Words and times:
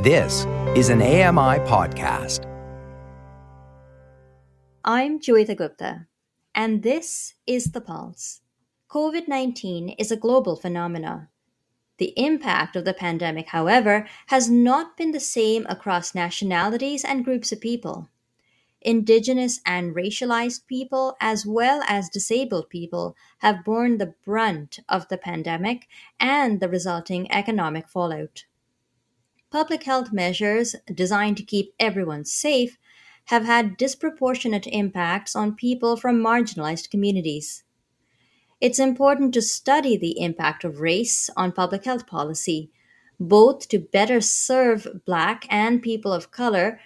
This 0.00 0.46
is 0.76 0.90
an 0.90 1.02
AMI 1.02 1.58
podcast. 1.66 2.44
I'm 4.84 5.18
Joeita 5.18 5.56
Gupta, 5.56 6.06
and 6.54 6.84
this 6.84 7.34
is 7.48 7.72
The 7.72 7.80
Pulse. 7.80 8.40
COVID 8.88 9.26
19 9.26 9.96
is 9.98 10.12
a 10.12 10.16
global 10.16 10.54
phenomenon. 10.54 11.26
The 11.96 12.12
impact 12.16 12.76
of 12.76 12.84
the 12.84 12.94
pandemic, 12.94 13.48
however, 13.48 14.06
has 14.28 14.48
not 14.48 14.96
been 14.96 15.10
the 15.10 15.18
same 15.18 15.66
across 15.68 16.14
nationalities 16.14 17.04
and 17.04 17.24
groups 17.24 17.50
of 17.50 17.60
people. 17.60 18.08
Indigenous 18.80 19.58
and 19.66 19.96
racialized 19.96 20.68
people, 20.68 21.16
as 21.20 21.44
well 21.44 21.82
as 21.88 22.08
disabled 22.08 22.70
people, 22.70 23.16
have 23.38 23.64
borne 23.64 23.98
the 23.98 24.14
brunt 24.24 24.78
of 24.88 25.08
the 25.08 25.18
pandemic 25.18 25.88
and 26.20 26.60
the 26.60 26.68
resulting 26.68 27.28
economic 27.32 27.88
fallout. 27.88 28.44
Public 29.50 29.84
health 29.84 30.12
measures 30.12 30.76
designed 30.94 31.38
to 31.38 31.42
keep 31.42 31.72
everyone 31.80 32.26
safe 32.26 32.76
have 33.26 33.46
had 33.46 33.78
disproportionate 33.78 34.66
impacts 34.66 35.34
on 35.34 35.54
people 35.54 35.96
from 35.96 36.22
marginalized 36.22 36.90
communities. 36.90 37.64
It's 38.60 38.78
important 38.78 39.32
to 39.34 39.40
study 39.40 39.96
the 39.96 40.20
impact 40.20 40.64
of 40.64 40.80
race 40.80 41.30
on 41.34 41.52
public 41.52 41.86
health 41.86 42.06
policy, 42.06 42.70
both 43.18 43.68
to 43.68 43.78
better 43.78 44.20
serve 44.20 44.86
Black 45.06 45.46
and 45.48 45.80
people 45.80 46.12
of 46.12 46.30
color 46.30 46.78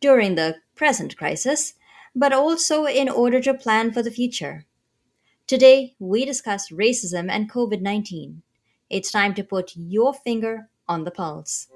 during 0.00 0.34
the 0.34 0.56
present 0.74 1.16
crisis, 1.16 1.74
but 2.16 2.32
also 2.32 2.84
in 2.84 3.08
order 3.08 3.40
to 3.40 3.54
plan 3.54 3.92
for 3.92 4.02
the 4.02 4.10
future. 4.10 4.64
Today, 5.46 5.94
we 6.00 6.24
discuss 6.24 6.70
racism 6.70 7.30
and 7.30 7.48
COVID 7.48 7.80
19. 7.80 8.42
It's 8.90 9.12
time 9.12 9.34
to 9.34 9.44
put 9.44 9.76
your 9.76 10.12
finger 10.12 10.68
on 10.88 11.04
the 11.04 11.12
pulse. 11.12 11.68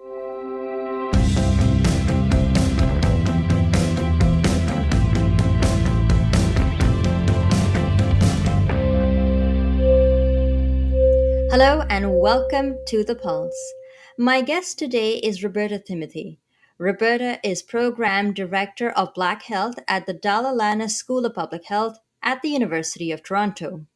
Hello 11.59 11.87
and 11.89 12.19
welcome 12.19 12.77
to 12.89 13.03
The 13.03 13.15
Pulse. 13.15 13.73
My 14.19 14.43
guest 14.43 14.79
today 14.79 15.17
is 15.17 15.43
Roberta 15.43 15.79
Timothy. 15.79 16.39
Roberta 16.77 17.41
is 17.43 17.63
Program 17.63 18.35
Director 18.35 18.91
of 18.91 19.15
Black 19.15 19.45
Health 19.45 19.77
at 19.89 20.05
the 20.05 20.13
Dalla 20.13 20.53
Lana 20.53 20.91
School 20.91 21.25
of 21.25 21.35
Public 21.35 21.65
Health 21.65 21.99
at 22.23 22.43
the 22.43 22.51
University 22.51 23.11
of 23.11 23.23
Toronto. 23.23 23.87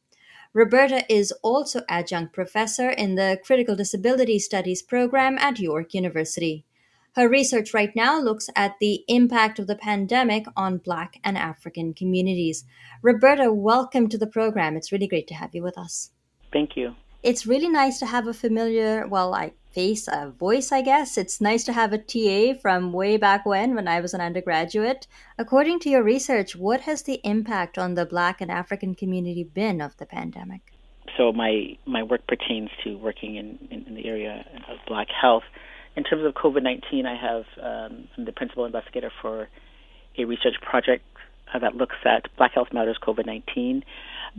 Roberta 0.54 1.04
is 1.12 1.32
also 1.42 1.82
adjunct 1.86 2.32
professor 2.32 2.88
in 2.88 3.16
the 3.16 3.38
Critical 3.44 3.76
Disability 3.76 4.38
Studies 4.38 4.80
program 4.80 5.36
at 5.36 5.58
York 5.58 5.92
University. 5.92 6.64
Her 7.14 7.28
research 7.28 7.74
right 7.74 7.94
now 7.94 8.18
looks 8.18 8.48
at 8.56 8.76
the 8.80 9.04
impact 9.06 9.58
of 9.58 9.66
the 9.66 9.76
pandemic 9.76 10.46
on 10.56 10.78
Black 10.78 11.20
and 11.22 11.36
African 11.36 11.92
communities. 11.92 12.64
Roberta, 13.02 13.52
welcome 13.52 14.08
to 14.08 14.16
the 14.16 14.26
program. 14.26 14.78
It's 14.78 14.92
really 14.92 15.08
great 15.08 15.26
to 15.26 15.34
have 15.34 15.54
you 15.54 15.62
with 15.62 15.76
us. 15.76 16.12
Thank 16.50 16.74
you 16.74 16.94
it's 17.22 17.46
really 17.46 17.68
nice 17.68 17.98
to 17.98 18.06
have 18.06 18.26
a 18.26 18.34
familiar, 18.34 19.06
well, 19.06 19.30
like 19.30 19.54
face, 19.72 20.08
a 20.08 20.30
voice, 20.30 20.72
I 20.72 20.82
guess. 20.82 21.16
It's 21.16 21.40
nice 21.40 21.64
to 21.64 21.72
have 21.72 21.92
a 21.92 21.98
TA 21.98 22.58
from 22.60 22.92
way 22.92 23.16
back 23.16 23.46
when, 23.46 23.74
when 23.74 23.88
I 23.88 24.00
was 24.00 24.14
an 24.14 24.20
undergraduate. 24.20 25.06
According 25.38 25.80
to 25.80 25.90
your 25.90 26.02
research, 26.02 26.56
what 26.56 26.80
has 26.82 27.02
the 27.02 27.20
impact 27.24 27.78
on 27.78 27.94
the 27.94 28.06
Black 28.06 28.40
and 28.40 28.50
African 28.50 28.94
community 28.94 29.44
been 29.44 29.80
of 29.80 29.96
the 29.98 30.06
pandemic? 30.06 30.60
So 31.16 31.32
my 31.32 31.76
my 31.86 32.02
work 32.02 32.26
pertains 32.26 32.70
to 32.84 32.96
working 32.96 33.36
in, 33.36 33.58
in, 33.70 33.84
in 33.86 33.94
the 33.94 34.06
area 34.06 34.46
of 34.68 34.78
Black 34.86 35.08
health. 35.08 35.42
In 35.96 36.04
terms 36.04 36.24
of 36.24 36.34
COVID 36.34 36.62
nineteen, 36.62 37.04
I 37.04 37.16
have 37.16 37.44
um, 37.60 38.08
I'm 38.16 38.24
the 38.24 38.32
principal 38.32 38.64
investigator 38.64 39.10
for 39.20 39.48
a 40.16 40.24
research 40.24 40.54
project 40.62 41.04
uh, 41.52 41.58
that 41.58 41.76
looks 41.76 41.96
at 42.04 42.34
Black 42.36 42.52
Health 42.52 42.68
Matters 42.72 42.98
COVID 43.02 43.26
19, 43.26 43.84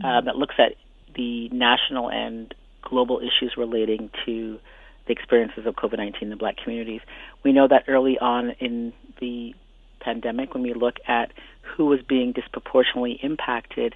uh, 0.02 0.06
mm-hmm. 0.06 0.26
that 0.26 0.36
looks 0.36 0.54
at 0.58 0.74
the 1.14 1.48
national 1.50 2.10
and 2.10 2.54
global 2.82 3.18
issues 3.20 3.54
relating 3.56 4.10
to 4.26 4.58
the 5.06 5.12
experiences 5.12 5.66
of 5.66 5.74
COVID 5.74 5.98
19 5.98 6.22
in 6.22 6.30
the 6.30 6.36
black 6.36 6.56
communities. 6.62 7.00
We 7.42 7.52
know 7.52 7.66
that 7.68 7.84
early 7.88 8.18
on 8.18 8.50
in 8.60 8.92
the 9.20 9.54
pandemic, 10.00 10.54
when 10.54 10.62
we 10.62 10.74
look 10.74 10.96
at 11.06 11.32
who 11.76 11.86
was 11.86 12.00
being 12.02 12.32
disproportionately 12.32 13.18
impacted, 13.22 13.94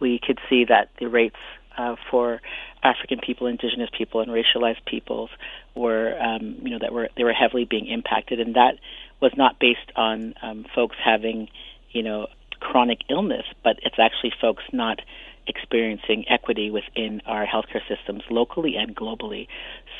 we 0.00 0.20
could 0.24 0.38
see 0.48 0.64
that 0.68 0.90
the 0.98 1.06
rates 1.06 1.36
uh, 1.76 1.96
for 2.10 2.40
African 2.82 3.18
people, 3.24 3.46
Indigenous 3.46 3.90
people, 3.96 4.20
and 4.20 4.30
racialized 4.30 4.84
peoples 4.86 5.30
were, 5.74 6.16
um, 6.20 6.56
you 6.62 6.70
know, 6.70 6.78
that 6.80 6.92
were 6.92 7.08
they 7.16 7.24
were 7.24 7.32
heavily 7.32 7.64
being 7.64 7.86
impacted, 7.86 8.40
and 8.40 8.54
that 8.54 8.78
was 9.20 9.32
not 9.36 9.58
based 9.58 9.90
on 9.96 10.34
um, 10.42 10.66
folks 10.74 10.96
having, 11.02 11.48
you 11.90 12.02
know, 12.02 12.26
chronic 12.60 13.00
illness, 13.10 13.44
but 13.62 13.78
it's 13.82 13.96
actually 13.98 14.32
folks 14.40 14.62
not 14.72 15.00
experiencing 15.46 16.24
equity 16.28 16.70
within 16.70 17.20
our 17.26 17.46
healthcare 17.46 17.82
systems 17.88 18.22
locally 18.30 18.74
and 18.76 18.96
globally. 18.96 19.46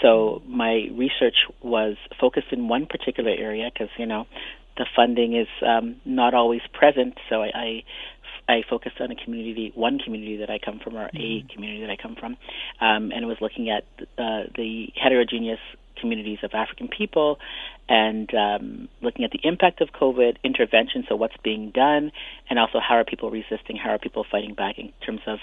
So 0.02 0.42
my 0.46 0.88
research 0.92 1.36
was 1.62 1.96
focused 2.20 2.48
in 2.52 2.68
one 2.68 2.86
particular 2.86 3.30
area 3.30 3.70
because 3.72 3.90
you 3.98 4.06
know 4.06 4.26
the 4.76 4.86
funding 4.96 5.36
is 5.36 5.48
um, 5.66 5.96
not 6.04 6.34
always 6.34 6.62
present. 6.72 7.18
So 7.28 7.42
I, 7.42 7.50
I 7.54 7.84
I 8.46 8.62
focused 8.68 9.00
on 9.00 9.10
a 9.10 9.14
community, 9.14 9.72
one 9.74 9.98
community 9.98 10.38
that 10.38 10.50
I 10.50 10.58
come 10.58 10.78
from, 10.78 10.96
or 10.96 11.08
mm-hmm. 11.08 11.48
a 11.48 11.54
community 11.54 11.80
that 11.80 11.90
I 11.90 11.96
come 11.96 12.14
from, 12.14 12.36
um, 12.80 13.10
and 13.10 13.26
was 13.26 13.38
looking 13.40 13.70
at 13.70 13.84
uh, 14.18 14.50
the 14.54 14.88
heterogeneous 15.02 15.60
communities 16.00 16.38
of 16.42 16.52
African 16.54 16.88
people 16.88 17.38
and 17.88 18.32
um, 18.34 18.88
looking 19.02 19.24
at 19.24 19.30
the 19.30 19.40
impact 19.42 19.80
of 19.80 19.90
COVID, 19.92 20.36
intervention, 20.42 21.04
so 21.08 21.16
what's 21.16 21.36
being 21.42 21.70
done, 21.70 22.12
and 22.48 22.58
also 22.58 22.78
how 22.80 22.94
are 22.94 23.04
people 23.04 23.30
resisting, 23.30 23.76
how 23.76 23.90
are 23.90 23.98
people 23.98 24.24
fighting 24.30 24.54
back 24.54 24.78
in 24.78 24.92
terms 25.04 25.20
of 25.26 25.38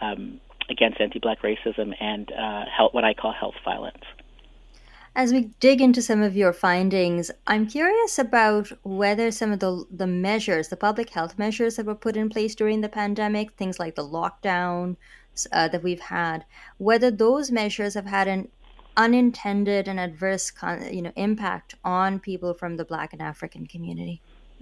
um, 0.00 0.40
against 0.68 1.00
anti-black 1.00 1.42
racism 1.42 1.94
and 2.00 2.30
uh, 2.32 2.64
health, 2.76 2.92
what 2.92 3.04
I 3.04 3.14
call 3.14 3.32
health 3.32 3.54
violence. 3.64 4.04
As 5.14 5.32
we 5.32 5.48
dig 5.60 5.80
into 5.80 6.02
some 6.02 6.20
of 6.22 6.36
your 6.36 6.52
findings, 6.52 7.30
I'm 7.46 7.66
curious 7.66 8.18
about 8.18 8.70
whether 8.82 9.30
some 9.30 9.50
of 9.50 9.60
the 9.60 9.86
the 9.90 10.06
measures, 10.06 10.68
the 10.68 10.76
public 10.76 11.08
health 11.08 11.38
measures 11.38 11.76
that 11.76 11.86
were 11.86 11.94
put 11.94 12.18
in 12.18 12.28
place 12.28 12.54
during 12.54 12.82
the 12.82 12.90
pandemic, 12.90 13.52
things 13.52 13.78
like 13.78 13.94
the 13.94 14.04
lockdown 14.04 14.96
uh, 15.52 15.68
that 15.68 15.82
we've 15.82 16.00
had, 16.00 16.44
whether 16.76 17.10
those 17.10 17.50
measures 17.50 17.94
have 17.94 18.04
had 18.04 18.28
an 18.28 18.48
unintended 18.96 19.88
and 19.88 20.00
adverse 20.00 20.52
you 20.90 21.02
know 21.02 21.12
impact 21.16 21.74
on 21.84 22.18
people 22.18 22.54
from 22.54 22.76
the 22.76 22.84
black 22.84 23.12
and 23.12 23.22
african 23.22 23.66
community? 23.66 24.20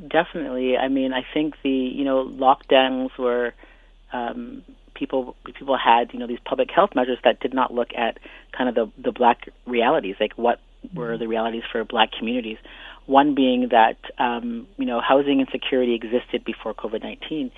Definitely. 0.08 0.76
I 0.76 0.88
mean 0.88 1.12
i 1.12 1.24
think 1.34 1.54
the 1.62 1.70
you 1.70 2.04
know 2.04 2.24
lockdowns 2.26 3.16
were 3.18 3.54
um, 4.12 4.62
people 4.94 5.36
people 5.54 5.76
had 5.76 6.12
you 6.12 6.18
know 6.18 6.26
these 6.26 6.38
public 6.44 6.70
health 6.70 6.90
measures 6.94 7.18
that 7.24 7.40
did 7.40 7.52
not 7.52 7.74
look 7.74 7.88
at 7.96 8.18
kind 8.56 8.68
of 8.68 8.74
the 8.74 9.02
the 9.02 9.12
black 9.12 9.48
realities 9.66 10.16
like 10.20 10.32
what 10.36 10.60
were 10.92 11.10
mm-hmm. 11.10 11.20
the 11.20 11.28
realities 11.28 11.62
for 11.70 11.84
black 11.84 12.12
communities. 12.12 12.58
One 13.06 13.34
being 13.34 13.68
that 13.70 13.98
um, 14.18 14.66
you 14.78 14.86
know 14.86 15.00
housing 15.00 15.40
insecurity 15.40 15.94
existed 15.94 16.44
before 16.44 16.74
covid-19 16.74 17.50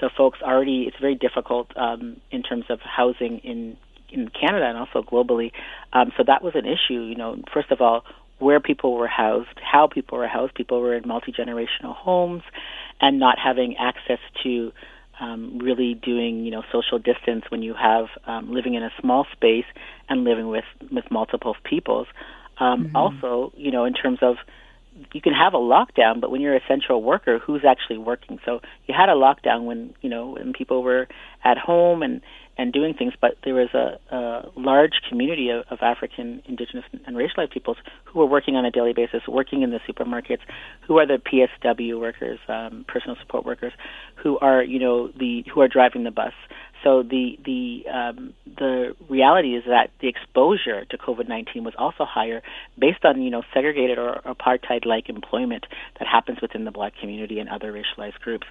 so 0.00 0.08
folks 0.16 0.40
already 0.42 0.82
it's 0.82 0.96
very 0.98 1.14
difficult 1.14 1.70
um, 1.76 2.20
in 2.30 2.42
terms 2.42 2.64
of 2.68 2.80
housing 2.80 3.38
in 3.38 3.76
in 4.14 4.28
Canada 4.28 4.66
and 4.66 4.78
also 4.78 5.02
globally. 5.02 5.52
Um, 5.92 6.12
so 6.16 6.24
that 6.26 6.42
was 6.42 6.54
an 6.54 6.66
issue. 6.66 7.02
You 7.02 7.16
know, 7.16 7.36
first 7.52 7.70
of 7.70 7.80
all, 7.80 8.04
where 8.38 8.60
people 8.60 8.94
were 8.94 9.06
housed, 9.08 9.58
how 9.60 9.86
people 9.86 10.18
were 10.18 10.28
housed. 10.28 10.54
People 10.54 10.80
were 10.80 10.94
in 10.94 11.06
multi 11.06 11.32
generational 11.32 11.94
homes, 11.94 12.42
and 13.00 13.18
not 13.18 13.38
having 13.38 13.76
access 13.78 14.18
to 14.42 14.72
um, 15.20 15.58
really 15.58 15.94
doing 15.94 16.44
you 16.44 16.50
know 16.50 16.62
social 16.72 16.98
distance 16.98 17.44
when 17.48 17.62
you 17.62 17.74
have 17.74 18.06
um, 18.26 18.52
living 18.52 18.74
in 18.74 18.82
a 18.82 18.90
small 19.00 19.26
space 19.32 19.66
and 20.08 20.24
living 20.24 20.48
with 20.48 20.64
with 20.90 21.04
multiple 21.10 21.56
peoples. 21.64 22.06
Um, 22.58 22.86
mm-hmm. 22.86 22.96
Also, 22.96 23.52
you 23.56 23.70
know, 23.70 23.84
in 23.84 23.94
terms 23.94 24.18
of 24.22 24.36
you 25.12 25.20
can 25.20 25.32
have 25.32 25.54
a 25.54 25.58
lockdown, 25.58 26.20
but 26.20 26.30
when 26.30 26.40
you're 26.40 26.54
a 26.54 26.60
essential 26.64 27.02
worker, 27.02 27.38
who's 27.38 27.64
actually 27.68 27.98
working? 27.98 28.38
So 28.44 28.60
you 28.86 28.94
had 28.96 29.08
a 29.08 29.14
lockdown 29.14 29.64
when 29.64 29.94
you 30.02 30.10
know 30.10 30.30
when 30.30 30.52
people 30.52 30.82
were 30.82 31.08
at 31.42 31.58
home 31.58 32.02
and 32.02 32.20
and 32.56 32.72
doing 32.72 32.94
things, 32.94 33.12
but 33.20 33.36
there 33.44 33.54
was 33.54 33.68
a, 33.74 33.98
a 34.14 34.50
large 34.56 34.92
community 35.08 35.50
of, 35.50 35.64
of 35.70 35.78
African, 35.82 36.42
Indigenous, 36.46 36.84
and 37.06 37.16
racialized 37.16 37.50
peoples 37.50 37.76
who 38.04 38.20
were 38.20 38.26
working 38.26 38.56
on 38.56 38.64
a 38.64 38.70
daily 38.70 38.92
basis, 38.92 39.22
working 39.26 39.62
in 39.62 39.70
the 39.70 39.80
supermarkets, 39.88 40.40
who 40.86 40.98
are 40.98 41.06
the 41.06 41.18
PSW 41.18 41.98
workers, 41.98 42.38
um, 42.48 42.84
personal 42.86 43.16
support 43.20 43.44
workers, 43.44 43.72
who 44.16 44.38
are 44.38 44.62
you 44.62 44.78
know 44.78 45.08
the 45.18 45.44
who 45.52 45.60
are 45.60 45.68
driving 45.68 46.04
the 46.04 46.10
bus. 46.10 46.32
So 46.84 47.02
the 47.02 47.38
the 47.44 47.90
um, 47.90 48.34
the 48.44 48.94
reality 49.08 49.56
is 49.56 49.64
that 49.66 49.90
the 50.00 50.08
exposure 50.08 50.84
to 50.84 50.98
COVID-19 50.98 51.64
was 51.64 51.72
also 51.78 52.04
higher, 52.04 52.42
based 52.78 53.04
on 53.04 53.22
you 53.22 53.30
know 53.30 53.42
segregated 53.54 53.98
or 53.98 54.20
apartheid-like 54.26 55.08
employment 55.08 55.64
that 55.98 56.06
happens 56.06 56.42
within 56.42 56.64
the 56.64 56.70
Black 56.70 56.92
community 57.00 57.40
and 57.40 57.48
other 57.48 57.72
racialized 57.72 58.20
groups. 58.20 58.46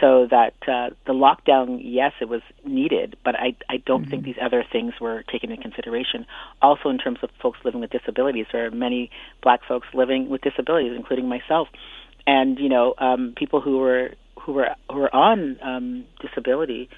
So 0.00 0.26
that 0.30 0.54
uh, 0.66 0.90
the 1.06 1.12
lockdown, 1.12 1.78
yes, 1.80 2.12
it 2.20 2.28
was 2.28 2.42
needed, 2.64 3.16
but 3.24 3.36
I 3.36 3.56
I 3.70 3.76
don't 3.76 4.02
mm-hmm. 4.02 4.10
think 4.10 4.24
these 4.24 4.40
other 4.42 4.64
things 4.70 4.94
were 5.00 5.22
taken 5.30 5.50
into 5.52 5.62
consideration. 5.62 6.26
Also, 6.60 6.88
in 6.88 6.98
terms 6.98 7.20
of 7.22 7.30
folks 7.40 7.60
living 7.64 7.80
with 7.80 7.90
disabilities, 7.90 8.46
there 8.52 8.66
are 8.66 8.70
many 8.72 9.10
Black 9.42 9.60
folks 9.66 9.86
living 9.94 10.28
with 10.28 10.40
disabilities, 10.40 10.92
including 10.96 11.28
myself, 11.28 11.68
and 12.26 12.58
you 12.58 12.68
know 12.68 12.94
um, 12.98 13.32
people 13.36 13.60
who 13.60 13.78
were 13.78 14.10
who 14.40 14.54
were 14.54 14.70
who 14.90 14.98
were 14.98 15.14
on 15.14 15.56
um, 15.62 16.04
disability 16.20 16.88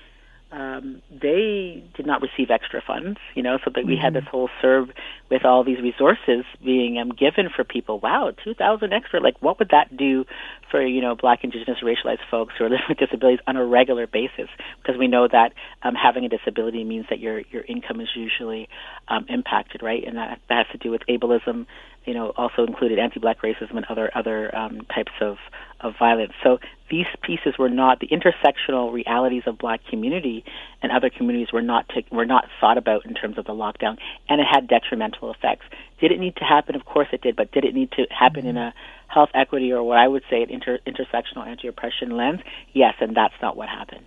um, 0.51 1.03
they 1.11 1.85
did 1.95 2.07
not 2.07 2.23
receive 2.23 2.51
extra 2.51 2.83
funds, 2.85 3.19
you 3.35 3.43
know, 3.43 3.59
so 3.65 3.71
that 3.75 3.85
we 3.85 3.95
mm-hmm. 3.95 4.03
had 4.03 4.15
this 4.15 4.25
whole 4.31 4.49
CERB 4.63 4.91
with 5.31 5.45
all 5.45 5.63
these 5.63 5.79
resources 5.81 6.45
being 6.65 6.99
um, 6.99 7.11
given 7.11 7.51
for 7.55 7.65
people. 7.65 8.01
Wow, 8.01 8.33
2,000 8.45 8.93
extra. 8.93 9.21
Like, 9.21 9.41
what 9.41 9.59
would 9.59 9.69
that 9.71 9.95
do 9.95 10.25
for, 10.71 10.85
you 10.85 11.03
know, 11.03 11.15
black, 11.15 11.41
indigenous, 11.45 11.79
racialized 11.83 12.25
folks 12.31 12.55
who 12.57 12.65
are 12.65 12.71
living 12.71 12.87
with 12.89 12.99
disabilities 12.99 13.41
on 13.47 13.57
a 13.57 13.65
regular 13.65 14.07
basis? 14.07 14.49
Because 14.81 14.99
we 14.99 15.07
know 15.07 15.29
that 15.31 15.53
um, 15.83 15.95
having 15.95 16.25
a 16.25 16.29
disability 16.31 16.83
means 16.83 17.07
that 17.11 17.19
your, 17.19 17.41
your 17.51 17.63
income 17.65 18.01
is 18.01 18.09
usually 18.17 18.69
um, 19.09 19.27
impacted, 19.29 19.83
right? 19.83 20.05
And 20.07 20.17
that, 20.17 20.41
that 20.49 20.67
has 20.67 20.73
to 20.73 20.79
do 20.79 20.91
with 20.91 21.03
ableism, 21.09 21.67
you 22.05 22.15
know, 22.15 22.33
also 22.37 22.65
included 22.65 22.99
anti-black 22.99 23.43
racism 23.43 23.77
and 23.77 23.87
other 23.89 24.11
other 24.15 24.55
um, 24.57 24.81
types 24.95 25.13
of 25.21 25.37
of 25.81 25.95
violence. 25.99 26.33
So 26.43 26.59
these 26.91 27.07
pieces 27.23 27.55
were 27.59 27.69
not 27.69 28.01
the 28.01 28.09
intersectional 28.09 28.93
realities 28.93 29.43
of 29.47 29.59
black 29.59 29.81
community 29.89 30.45
and 30.83 30.91
other 30.91 31.11
communities 31.11 31.53
were 31.53 31.63
not 31.63 31.89
to, 31.91 32.03
were 32.11 32.27
not 32.27 32.47
thought 32.61 32.79
about 32.79 33.05
in 33.07 33.15
terms 33.15 33.39
of 33.39 33.45
the 33.45 33.53
lockdown, 33.53 33.97
and 34.29 34.41
it 34.41 34.47
had 34.51 34.69
detrimental 34.69 35.31
effects. 35.31 35.67
Did 36.01 36.13
it 36.13 36.19
need 36.19 36.37
to 36.37 36.45
happen? 36.45 36.75
Of 36.75 36.85
course 36.85 37.09
it 37.13 37.21
did, 37.23 37.37
but 37.37 37.53
did 37.53 37.65
it 37.65 37.75
need 37.75 37.93
to 37.93 38.07
happen 38.11 38.47
in 38.47 38.57
a 38.57 38.75
health 39.09 39.31
equity 39.35 39.73
or 39.73 39.83
what 39.83 39.99
I 39.99 40.09
would 40.09 40.23
say 40.31 40.43
an 40.43 40.51
inter, 40.51 40.79
intersectional 40.87 41.47
anti-oppression 41.47 42.11
lens? 42.11 42.41
Yes, 42.73 42.95
and 43.01 43.17
that's 43.17 43.35
not 43.41 43.57
what 43.57 43.69
happened. 43.69 44.07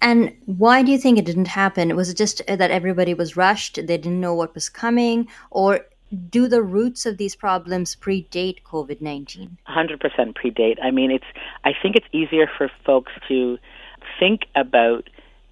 And 0.00 0.34
why 0.46 0.82
do 0.82 0.92
you 0.92 0.98
think 0.98 1.18
it 1.18 1.24
didn't 1.24 1.48
happen? 1.48 1.94
Was 1.96 2.08
it 2.08 2.16
just 2.16 2.42
that 2.46 2.70
everybody 2.70 3.14
was 3.14 3.36
rushed? 3.36 3.74
They 3.76 3.96
didn't 3.96 4.20
know 4.20 4.34
what 4.34 4.54
was 4.54 4.68
coming? 4.68 5.28
Or 5.50 5.80
do 6.30 6.48
the 6.48 6.62
roots 6.62 7.04
of 7.04 7.18
these 7.18 7.34
problems 7.34 7.96
predate 7.96 8.62
COVID 8.62 9.00
19? 9.00 9.58
100% 9.68 10.34
predate. 10.34 10.76
I 10.82 10.90
mean, 10.90 11.10
it's, 11.10 11.24
I 11.64 11.72
think 11.82 11.96
it's 11.96 12.06
easier 12.12 12.48
for 12.56 12.70
folks 12.84 13.12
to 13.28 13.58
think 14.18 14.42
about 14.54 15.08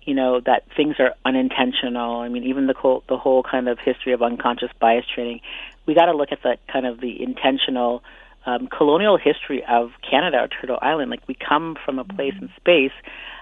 you 0.07 0.15
know 0.15 0.41
that 0.47 0.63
things 0.77 0.97
are 0.99 1.15
unintentional. 1.25 2.21
I 2.21 2.29
mean, 2.29 2.45
even 2.45 2.69
the 2.69 2.75
whole 2.75 3.03
the 3.09 3.19
whole 3.19 3.43
kind 3.43 3.69
of 3.69 3.79
history 3.79 4.13
of 4.13 4.23
unconscious 4.23 4.71
bias 4.81 5.05
training, 5.13 5.41
we 5.85 5.95
got 5.95 6.07
to 6.07 6.17
look 6.17 6.33
at 6.33 6.43
the 6.43 6.57
kind 6.73 6.87
of 6.87 7.01
the 7.01 7.21
intentional 7.21 8.03
um, 8.47 8.69
colonial 8.69 9.19
history 9.19 9.65
of 9.69 9.91
Canada 10.09 10.39
or 10.39 10.49
Turtle 10.49 10.79
Island. 10.81 11.11
Like 11.11 11.27
we 11.27 11.35
come 11.35 11.77
from 11.85 11.99
a 11.99 12.05
place 12.05 12.35
in 12.41 12.49
space, 12.57 12.93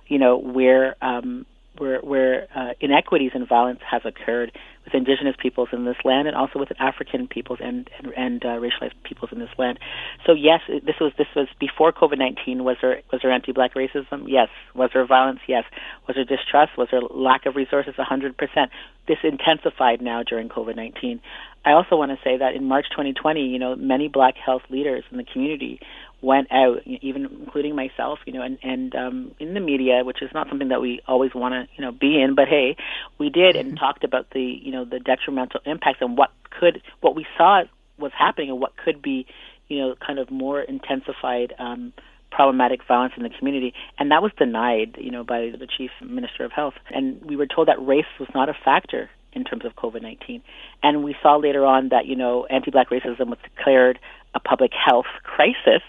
you 0.08 0.18
know, 0.18 0.36
where 0.38 0.96
um, 1.02 1.46
where 1.78 2.00
where 2.00 2.46
uh, 2.54 2.72
inequities 2.80 3.32
and 3.34 3.48
violence 3.48 3.80
has 3.90 4.02
occurred 4.04 4.52
with 4.84 4.94
indigenous 4.94 5.34
peoples 5.40 5.68
in 5.72 5.84
this 5.84 5.96
land 6.04 6.28
and 6.28 6.36
also 6.36 6.58
with 6.58 6.70
African 6.78 7.26
peoples 7.26 7.58
and 7.62 7.88
and, 7.98 8.12
and 8.16 8.44
uh, 8.44 8.48
racialized 8.60 8.92
peoples 9.02 9.30
in 9.32 9.38
this 9.38 9.48
land. 9.58 9.78
So 10.26 10.32
yes, 10.32 10.60
this 10.68 10.96
was 11.00 11.12
this 11.18 11.26
was 11.34 11.48
before 11.58 11.92
COVID 11.92 12.18
nineteen. 12.18 12.64
Was 12.64 12.76
there 12.80 13.02
was 13.10 13.22
there 13.22 13.32
anti-black 13.32 13.74
racism? 13.74 14.24
Yes. 14.26 14.48
Was 14.74 14.90
there 14.92 15.04
violence? 15.06 15.40
Yes. 15.48 15.64
Was 16.06 16.16
there 16.16 16.24
distrust? 16.24 16.76
Was 16.76 16.88
there 16.90 17.00
lack 17.00 17.46
of 17.46 17.56
resources? 17.56 17.94
Hundred 17.96 18.36
percent. 18.36 18.70
This 19.08 19.18
intensified 19.22 20.00
now 20.00 20.22
during 20.22 20.48
COVID 20.48 20.76
nineteen. 20.76 21.20
I 21.64 21.72
also 21.72 21.96
want 21.96 22.10
to 22.10 22.18
say 22.22 22.36
that 22.36 22.54
in 22.54 22.64
March 22.64 22.86
2020, 22.90 23.40
you 23.40 23.58
know, 23.58 23.74
many 23.76 24.08
black 24.08 24.36
health 24.36 24.62
leaders 24.68 25.04
in 25.10 25.16
the 25.16 25.24
community 25.24 25.80
went 26.20 26.50
out, 26.50 26.78
even 26.86 27.26
including 27.26 27.76
myself, 27.76 28.18
you 28.26 28.32
know, 28.32 28.42
and 28.42 28.58
and 28.62 28.94
um, 28.94 29.34
in 29.38 29.54
the 29.54 29.60
media, 29.60 30.02
which 30.04 30.22
is 30.22 30.30
not 30.34 30.48
something 30.48 30.68
that 30.68 30.80
we 30.80 31.00
always 31.06 31.34
want 31.34 31.52
to, 31.52 31.74
you 31.76 31.84
know, 31.84 31.92
be 31.92 32.20
in. 32.20 32.34
But 32.34 32.48
hey, 32.48 32.76
we 33.18 33.30
did 33.30 33.56
and 33.56 33.68
mm-hmm. 33.68 33.76
talked 33.76 34.04
about 34.04 34.30
the, 34.30 34.42
you 34.42 34.72
know, 34.72 34.84
the 34.84 34.98
detrimental 34.98 35.60
impacts 35.64 35.98
and 36.00 36.16
what 36.16 36.30
could, 36.50 36.82
what 37.00 37.14
we 37.14 37.26
saw 37.36 37.62
was 37.98 38.12
happening 38.18 38.50
and 38.50 38.60
what 38.60 38.76
could 38.76 39.00
be, 39.02 39.26
you 39.68 39.78
know, 39.78 39.94
kind 40.04 40.18
of 40.18 40.30
more 40.30 40.60
intensified. 40.60 41.54
Um, 41.58 41.92
problematic 42.30 42.80
violence 42.88 43.12
in 43.16 43.22
the 43.22 43.30
community, 43.38 43.72
and 43.96 44.10
that 44.10 44.20
was 44.20 44.32
denied, 44.36 44.96
you 44.98 45.08
know, 45.08 45.22
by 45.22 45.52
the 45.56 45.68
chief 45.68 45.92
minister 46.04 46.44
of 46.44 46.50
health. 46.50 46.74
And 46.90 47.24
we 47.24 47.36
were 47.36 47.46
told 47.46 47.68
that 47.68 47.76
race 47.78 48.10
was 48.18 48.28
not 48.34 48.48
a 48.48 48.54
factor 48.64 49.08
in 49.34 49.44
terms 49.44 49.64
of 49.64 49.76
COVID 49.76 50.02
19. 50.02 50.42
And 50.82 51.04
we 51.04 51.14
saw 51.22 51.36
later 51.36 51.64
on 51.64 51.88
that, 51.90 52.06
you 52.06 52.16
know, 52.16 52.46
anti 52.46 52.70
black 52.70 52.90
racism 52.90 53.28
was 53.28 53.38
declared 53.42 53.98
a 54.34 54.40
public 54.40 54.72
health 54.72 55.06
crisis 55.22 55.82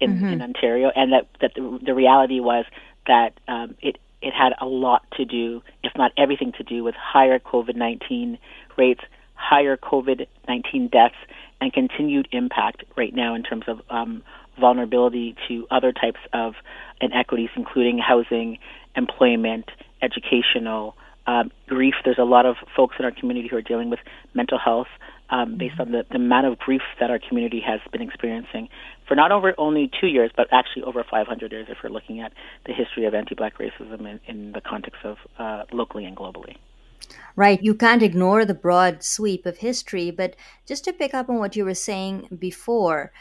in, 0.00 0.14
mm-hmm. 0.14 0.26
in 0.26 0.42
Ontario, 0.42 0.90
and 0.94 1.12
that 1.12 1.28
that 1.40 1.52
the, 1.54 1.78
the 1.84 1.94
reality 1.94 2.40
was 2.40 2.64
that 3.06 3.34
um, 3.48 3.76
it 3.80 3.98
it 4.22 4.32
had 4.34 4.52
a 4.60 4.66
lot 4.66 5.02
to 5.16 5.24
do, 5.24 5.62
if 5.82 5.92
not 5.96 6.12
everything 6.16 6.52
to 6.52 6.62
do, 6.62 6.84
with 6.84 6.94
higher 6.94 7.38
COVID 7.38 7.76
nineteen 7.76 8.38
rates, 8.76 9.02
higher 9.34 9.76
COVID 9.76 10.26
nineteen 10.48 10.88
deaths, 10.88 11.16
and 11.60 11.72
continued 11.72 12.28
impact 12.32 12.84
right 12.96 13.14
now 13.14 13.34
in 13.34 13.42
terms 13.42 13.64
of 13.66 13.80
um, 13.90 14.22
vulnerability 14.58 15.34
to 15.48 15.66
other 15.70 15.92
types 15.92 16.20
of 16.32 16.54
inequities, 17.00 17.50
including 17.56 17.98
housing, 17.98 18.58
employment, 18.96 19.70
educational. 20.02 20.96
Um, 21.26 21.50
grief. 21.68 21.94
There's 22.04 22.18
a 22.18 22.24
lot 22.24 22.46
of 22.46 22.56
folks 22.74 22.96
in 22.98 23.04
our 23.04 23.10
community 23.10 23.48
who 23.48 23.56
are 23.56 23.62
dealing 23.62 23.90
with 23.90 24.00
mental 24.34 24.58
health 24.58 24.88
um, 25.30 25.56
based 25.56 25.78
on 25.78 25.92
the, 25.92 26.04
the 26.10 26.16
amount 26.16 26.46
of 26.46 26.58
grief 26.58 26.82
that 26.98 27.10
our 27.10 27.18
community 27.18 27.62
has 27.64 27.80
been 27.92 28.02
experiencing 28.02 28.68
for 29.06 29.14
not 29.14 29.32
over 29.32 29.54
only 29.58 29.90
two 30.00 30.08
years, 30.08 30.30
but 30.36 30.48
actually 30.52 30.82
over 30.82 31.04
500 31.08 31.52
years 31.52 31.66
if 31.68 31.78
we're 31.82 31.90
looking 31.90 32.20
at 32.20 32.32
the 32.66 32.72
history 32.72 33.04
of 33.04 33.14
anti-black 33.14 33.58
racism 33.58 34.00
in, 34.00 34.20
in 34.26 34.52
the 34.52 34.60
context 34.60 35.04
of 35.04 35.16
uh, 35.38 35.64
locally 35.72 36.04
and 36.04 36.16
globally. 36.16 36.56
Right. 37.36 37.62
You 37.62 37.74
can't 37.74 38.02
ignore 38.02 38.44
the 38.44 38.54
broad 38.54 39.02
sweep 39.02 39.46
of 39.46 39.58
history, 39.58 40.10
but 40.10 40.36
just 40.66 40.84
to 40.84 40.92
pick 40.92 41.14
up 41.14 41.28
on 41.28 41.38
what 41.38 41.56
you 41.56 41.64
were 41.64 41.74
saying 41.74 42.28
before, 42.38 43.12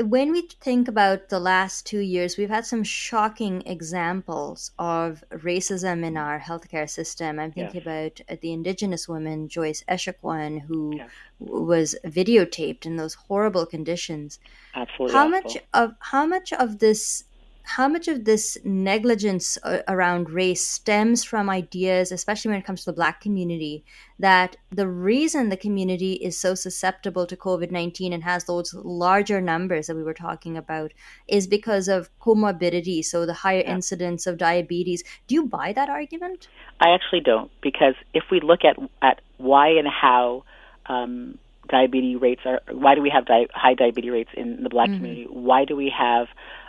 when 0.00 0.30
we 0.30 0.42
think 0.60 0.86
about 0.86 1.28
the 1.28 1.40
last 1.40 1.84
two 1.86 1.98
years, 1.98 2.36
we've 2.36 2.48
had 2.48 2.64
some 2.64 2.84
shocking 2.84 3.62
examples 3.66 4.70
of 4.78 5.24
racism 5.30 6.04
in 6.04 6.16
our 6.16 6.38
healthcare 6.38 6.88
system. 6.88 7.38
I'm 7.38 7.52
thinking 7.52 7.82
about 7.82 8.20
uh, 8.28 8.36
the 8.40 8.52
Indigenous 8.52 9.08
woman, 9.08 9.48
Joyce 9.48 9.82
Echaquan, 9.88 10.60
who 10.60 11.00
was 11.40 11.96
videotaped 12.04 12.86
in 12.86 12.96
those 12.96 13.14
horrible 13.14 13.66
conditions. 13.66 14.38
Absolutely. 14.74 15.14
How 15.14 15.26
awful. 15.26 15.30
much 15.30 15.58
of 15.74 15.94
how 16.00 16.26
much 16.26 16.52
of 16.52 16.78
this 16.78 17.24
how 17.68 17.86
much 17.86 18.08
of 18.08 18.24
this 18.24 18.56
negligence 18.64 19.58
uh, 19.62 19.80
around 19.88 20.30
race 20.30 20.66
stems 20.66 21.22
from 21.22 21.50
ideas, 21.50 22.10
especially 22.10 22.50
when 22.50 22.58
it 22.58 22.64
comes 22.64 22.80
to 22.80 22.86
the 22.86 22.94
Black 22.94 23.20
community, 23.20 23.84
that 24.18 24.56
the 24.70 24.88
reason 24.88 25.50
the 25.50 25.56
community 25.56 26.14
is 26.14 26.40
so 26.40 26.54
susceptible 26.54 27.26
to 27.26 27.36
COVID 27.36 27.70
19 27.70 28.14
and 28.14 28.24
has 28.24 28.44
those 28.44 28.72
larger 28.72 29.42
numbers 29.42 29.86
that 29.86 29.96
we 29.96 30.02
were 30.02 30.14
talking 30.14 30.56
about 30.56 30.92
is 31.26 31.46
because 31.46 31.88
of 31.88 32.08
comorbidity, 32.20 33.04
so 33.04 33.26
the 33.26 33.34
higher 33.34 33.60
yeah. 33.60 33.74
incidence 33.74 34.26
of 34.26 34.38
diabetes. 34.38 35.04
Do 35.26 35.34
you 35.34 35.46
buy 35.46 35.74
that 35.74 35.90
argument? 35.90 36.48
I 36.80 36.94
actually 36.94 37.20
don't, 37.20 37.50
because 37.60 37.96
if 38.14 38.24
we 38.30 38.40
look 38.40 38.60
at, 38.64 38.76
at 39.02 39.20
why 39.36 39.68
and 39.68 39.86
how 39.86 40.44
um, 40.86 41.38
diabetes 41.68 42.18
rates 42.18 42.40
are, 42.46 42.62
why 42.72 42.94
do 42.94 43.02
we 43.02 43.10
have 43.10 43.26
di- 43.26 43.48
high 43.52 43.74
diabetes 43.74 44.10
rates 44.10 44.30
in 44.34 44.62
the 44.62 44.70
Black 44.70 44.88
mm-hmm. 44.88 44.96
community? 44.96 45.26
Why 45.28 45.66
do 45.66 45.76
we 45.76 45.92
have 45.96 46.28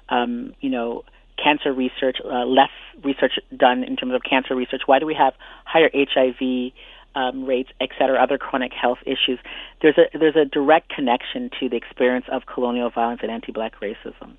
um, 0.10 0.54
you 0.62 0.70
know, 0.70 1.04
cancer 1.42 1.74
research, 1.74 2.18
uh, 2.24 2.46
less 2.46 2.70
research 3.04 3.34
done 3.56 3.84
in 3.84 3.96
terms 3.96 4.14
of 4.14 4.22
cancer 4.28 4.56
research? 4.56 4.82
Why 4.86 5.00
do 5.00 5.06
we 5.06 5.16
have 5.16 5.34
higher 5.66 5.90
HIV 5.94 6.72
um, 7.16 7.46
rates, 7.46 7.70
et 7.82 7.90
cetera, 7.98 8.22
other 8.22 8.38
chronic 8.38 8.72
health 8.74 9.00
issues? 9.06 9.40
There's 9.82 9.98
a 9.98 10.18
there's 10.18 10.36
a 10.36 10.46
direct 10.46 10.90
connection 10.90 11.50
to 11.60 11.70
the 11.70 11.78
experience 11.78 12.26
of 12.32 12.46
colonial 12.46 12.90
violence 12.90 13.22
and 13.24 13.32
anti-black 13.32 13.80
racism, 13.82 14.34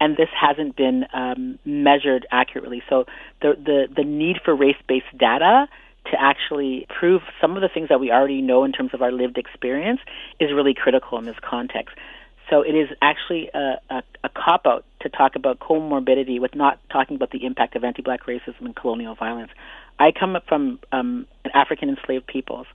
and 0.00 0.16
this 0.16 0.28
hasn't 0.38 0.76
been 0.76 1.06
um, 1.12 1.58
measured 1.64 2.26
accurately. 2.30 2.82
So 2.88 3.06
the 3.40 3.54
the 3.56 3.88
the 3.94 4.04
need 4.04 4.36
for 4.44 4.54
race-based 4.54 5.18
data 5.18 5.66
to 6.10 6.20
actually 6.20 6.86
prove 6.88 7.22
some 7.40 7.54
of 7.56 7.62
the 7.62 7.68
things 7.68 7.88
that 7.88 8.00
we 8.00 8.10
already 8.10 8.42
know 8.42 8.64
in 8.64 8.72
terms 8.72 8.90
of 8.92 9.02
our 9.02 9.12
lived 9.12 9.38
experience 9.38 10.00
is 10.40 10.52
really 10.52 10.74
critical 10.74 11.16
in 11.18 11.24
this 11.24 11.36
context. 11.40 11.94
So 12.52 12.60
it 12.60 12.74
is 12.74 12.90
actually 13.00 13.48
a, 13.54 13.80
a, 13.88 14.02
a 14.24 14.28
cop 14.28 14.66
out 14.66 14.84
to 15.00 15.08
talk 15.08 15.36
about 15.36 15.58
comorbidity 15.58 16.38
with 16.38 16.54
not 16.54 16.78
talking 16.90 17.16
about 17.16 17.30
the 17.30 17.46
impact 17.46 17.76
of 17.76 17.82
anti-black 17.82 18.26
racism 18.26 18.60
and 18.60 18.76
colonial 18.76 19.14
violence. 19.14 19.50
I 19.98 20.12
come 20.12 20.36
from 20.46 20.78
um, 20.92 21.26
African 21.54 21.88
enslaved 21.88 22.26
peoples. 22.26 22.66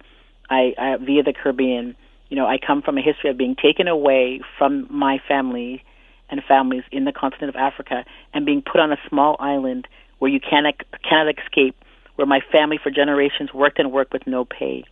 I, 0.49 0.73
I 0.79 0.97
via 0.97 1.21
the 1.21 1.31
Caribbean. 1.31 1.95
You 2.29 2.37
know, 2.37 2.47
I 2.47 2.57
come 2.57 2.81
from 2.81 2.97
a 2.97 3.01
history 3.03 3.29
of 3.29 3.37
being 3.37 3.55
taken 3.55 3.87
away 3.87 4.41
from 4.57 4.87
my 4.89 5.19
family 5.27 5.83
and 6.31 6.41
families 6.47 6.83
in 6.91 7.05
the 7.05 7.11
continent 7.11 7.49
of 7.49 7.55
Africa 7.55 8.03
and 8.33 8.47
being 8.47 8.63
put 8.63 8.81
on 8.81 8.91
a 8.91 8.97
small 9.07 9.35
island 9.39 9.87
where 10.17 10.31
you 10.31 10.39
cannot, 10.39 10.73
cannot 11.07 11.35
escape, 11.37 11.75
where 12.15 12.25
my 12.25 12.39
family 12.51 12.79
for 12.81 12.89
generations 12.89 13.53
worked 13.53 13.77
and 13.77 13.91
worked 13.91 14.11
with 14.11 14.25
no 14.25 14.43
pay. 14.43 14.85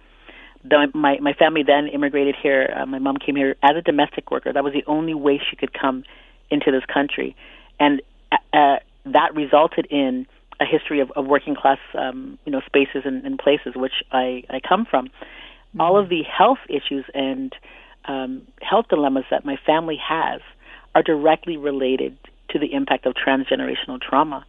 The, 0.68 0.88
my, 0.94 1.20
my 1.20 1.34
family 1.34 1.64
then 1.64 1.88
immigrated 1.88 2.36
here. 2.42 2.74
Uh, 2.76 2.86
my 2.86 3.00
mom 3.00 3.18
came 3.18 3.36
here 3.36 3.56
as 3.62 3.76
a 3.76 3.82
domestic 3.82 4.32
worker. 4.32 4.52
That 4.52 4.64
was 4.64 4.74
the 4.74 4.84
only 4.88 5.14
way 5.14 5.40
she 5.50 5.56
could 5.56 5.74
come 5.74 6.04
into 6.50 6.72
this 6.72 6.84
country. 6.92 7.36
And 7.80 8.02
uh, 8.32 8.38
uh 8.54 8.80
that 9.06 9.36
resulted 9.36 9.86
in 9.92 10.26
a 10.60 10.66
history 10.66 11.00
of, 11.00 11.12
of 11.12 11.26
working 11.26 11.56
class, 11.56 11.78
um, 11.94 12.40
you 12.46 12.52
know, 12.52 12.62
spaces 12.66 13.04
and, 13.06 13.26
and 13.26 13.38
places, 13.38 13.74
which 13.76 14.04
I, 14.12 14.44
I 14.50 14.60
come 14.68 14.86
from. 14.86 15.08
Mm-hmm. 15.08 15.82
All 15.82 15.98
of 15.98 16.10
the 16.10 16.24
health 16.24 16.60
issues 16.70 17.06
and 17.14 17.54
um, 18.06 18.42
health 18.62 18.86
dilemmas 18.90 19.26
that 19.32 19.46
my 19.46 19.58
family 19.66 20.00
has 20.02 20.42
are 20.94 21.04
directly 21.04 21.58
related 21.58 22.18
to 22.50 22.60
the 22.60 22.74
impact 22.74 23.06
of 23.06 23.14
transgenerational 23.14 24.00
trauma, 24.02 24.46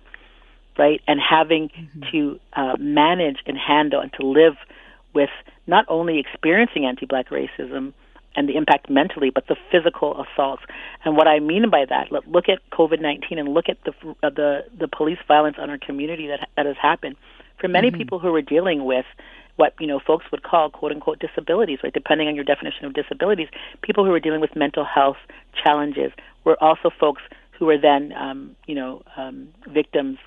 right? 0.79 1.01
And 1.09 1.21
having 1.21 1.69
mm-hmm. 1.69 2.03
to 2.13 2.41
uh, 2.53 2.77
manage 2.79 3.39
and 3.47 3.59
handle 3.59 4.01
and 4.01 4.13
to 4.21 4.27
live 4.27 4.55
with 5.17 5.31
not 5.67 5.85
only 5.89 6.21
experiencing 6.21 6.85
anti-black 6.85 7.31
racism 7.31 7.95
and 8.37 8.49
the 8.49 8.55
impact 8.55 8.91
mentally, 8.91 9.31
but 9.31 9.47
the 9.49 9.57
physical 9.73 10.23
assaults. 10.23 10.63
And 11.05 11.17
what 11.17 11.27
I 11.27 11.41
mean 11.41 11.71
by 11.71 11.87
that, 11.89 12.13
look 12.13 12.49
at 12.51 12.59
COVID-19 12.71 13.39
and 13.39 13.49
look 13.49 13.69
at 13.69 13.79
the 13.85 13.93
uh, 14.23 14.31
the 14.31 14.51
the 14.79 14.89
police 14.89 15.19
violence 15.27 15.57
on 15.59 15.71
our 15.71 15.79
community 15.79 16.27
that 16.29 16.49
that 16.57 16.67
has 16.67 16.77
happened. 16.81 17.17
For 17.61 17.69
many 17.69 17.89
mm-hmm. 17.89 17.97
people 17.97 18.19
who 18.19 18.33
are 18.35 18.43
dealing 18.43 18.85
with 18.85 19.07
what 19.57 19.73
you 19.81 19.87
know 19.87 19.99
folks 20.07 20.27
would 20.31 20.43
call 20.43 20.69
quote 20.69 20.93
unquote 20.93 21.19
disabilities, 21.19 21.79
right? 21.83 21.93
Depending 21.93 22.29
on 22.29 22.35
your 22.37 22.45
definition 22.45 22.85
of 22.85 22.93
disabilities, 22.93 23.49
people 23.83 24.05
who 24.05 24.13
are 24.13 24.21
dealing 24.21 24.43
with 24.43 24.55
mental 24.55 24.85
health 24.85 25.17
challenges 25.65 26.13
were 26.45 26.63
also 26.63 26.91
folks 27.01 27.23
who 27.59 27.65
were 27.65 27.79
then 27.79 28.13
um, 28.13 28.55
you 28.67 28.75
know 28.75 29.03
um, 29.17 29.49
victims 29.67 30.19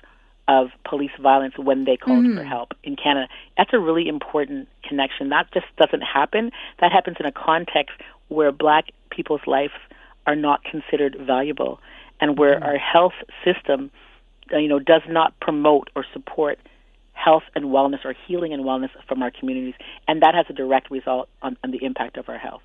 of 0.50 0.70
police 0.84 1.12
violence 1.22 1.54
when 1.56 1.84
they 1.84 1.96
called 1.96 2.24
mm-hmm. 2.24 2.36
for 2.36 2.42
help 2.42 2.74
in 2.82 2.96
Canada. 2.96 3.28
That's 3.56 3.70
a 3.72 3.78
really 3.78 4.08
important 4.08 4.68
connection. 4.82 5.28
That 5.28 5.46
just 5.54 5.66
doesn't 5.78 6.00
happen. 6.00 6.50
That 6.80 6.90
happens 6.90 7.18
in 7.20 7.26
a 7.26 7.30
context 7.30 7.94
where 8.28 8.50
black 8.50 8.86
people's 9.10 9.46
lives 9.46 9.72
are 10.26 10.34
not 10.34 10.64
considered 10.64 11.16
valuable 11.20 11.78
and 12.20 12.36
where 12.36 12.56
mm-hmm. 12.56 12.64
our 12.64 12.78
health 12.78 13.12
system 13.44 13.92
uh, 14.52 14.58
you 14.58 14.68
know 14.68 14.80
does 14.80 15.02
not 15.08 15.38
promote 15.40 15.88
or 15.94 16.04
support 16.12 16.58
health 17.12 17.44
and 17.54 17.66
wellness 17.66 18.04
or 18.04 18.14
healing 18.26 18.52
and 18.52 18.64
wellness 18.64 18.90
from 19.06 19.22
our 19.22 19.30
communities 19.30 19.74
and 20.08 20.20
that 20.20 20.34
has 20.34 20.46
a 20.48 20.52
direct 20.52 20.90
result 20.90 21.28
on, 21.42 21.56
on 21.62 21.70
the 21.70 21.84
impact 21.84 22.16
of 22.16 22.28
our 22.28 22.38
health. 22.38 22.62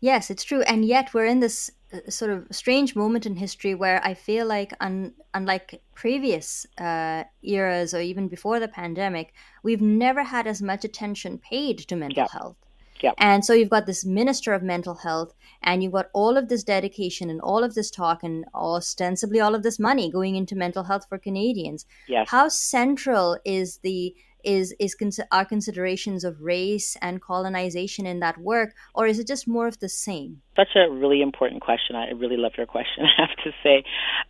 Yes, 0.00 0.30
it's 0.30 0.44
true. 0.44 0.62
And 0.62 0.84
yet 0.84 1.12
we're 1.12 1.26
in 1.26 1.40
this 1.40 1.70
sort 2.08 2.30
of 2.30 2.46
strange 2.50 2.94
moment 2.94 3.26
in 3.26 3.36
history 3.36 3.74
where 3.74 4.00
I 4.04 4.14
feel 4.14 4.46
like, 4.46 4.72
un, 4.80 5.12
unlike 5.34 5.82
previous 5.94 6.66
uh, 6.78 7.24
eras 7.42 7.94
or 7.94 8.00
even 8.00 8.28
before 8.28 8.60
the 8.60 8.68
pandemic, 8.68 9.32
we've 9.62 9.80
never 9.80 10.22
had 10.22 10.46
as 10.46 10.62
much 10.62 10.84
attention 10.84 11.38
paid 11.38 11.78
to 11.78 11.96
mental 11.96 12.28
health. 12.28 12.56
Yep. 13.02 13.14
And 13.16 13.44
so 13.44 13.54
you've 13.54 13.70
got 13.70 13.86
this 13.86 14.04
minister 14.04 14.52
of 14.52 14.62
mental 14.62 14.94
health, 14.94 15.32
and 15.62 15.82
you've 15.82 15.92
got 15.92 16.10
all 16.12 16.36
of 16.36 16.48
this 16.48 16.62
dedication 16.62 17.30
and 17.30 17.40
all 17.40 17.64
of 17.64 17.74
this 17.74 17.90
talk 17.90 18.22
and 18.22 18.44
ostensibly 18.54 19.40
all 19.40 19.54
of 19.54 19.62
this 19.62 19.78
money 19.78 20.10
going 20.10 20.36
into 20.36 20.54
mental 20.54 20.84
health 20.84 21.06
for 21.08 21.18
Canadians. 21.18 21.86
Yes. 22.08 22.28
How 22.30 22.48
central 22.48 23.38
is 23.44 23.78
the 23.78 24.14
is 24.44 24.74
is 24.78 24.94
cons- 24.94 25.20
are 25.30 25.44
considerations 25.44 26.24
of 26.24 26.40
race 26.40 26.96
and 27.00 27.20
colonization 27.20 28.06
in 28.06 28.20
that 28.20 28.38
work 28.38 28.74
or 28.94 29.06
is 29.06 29.18
it 29.18 29.26
just 29.26 29.46
more 29.46 29.66
of 29.66 29.78
the 29.80 29.88
same? 29.88 30.42
Such 30.56 30.74
a 30.76 30.90
really 30.90 31.22
important 31.22 31.62
question. 31.62 31.96
I 31.96 32.10
really 32.10 32.36
love 32.36 32.52
your 32.56 32.66
question 32.66 33.04
i 33.18 33.20
have 33.20 33.36
to 33.44 33.52
say. 33.62 33.84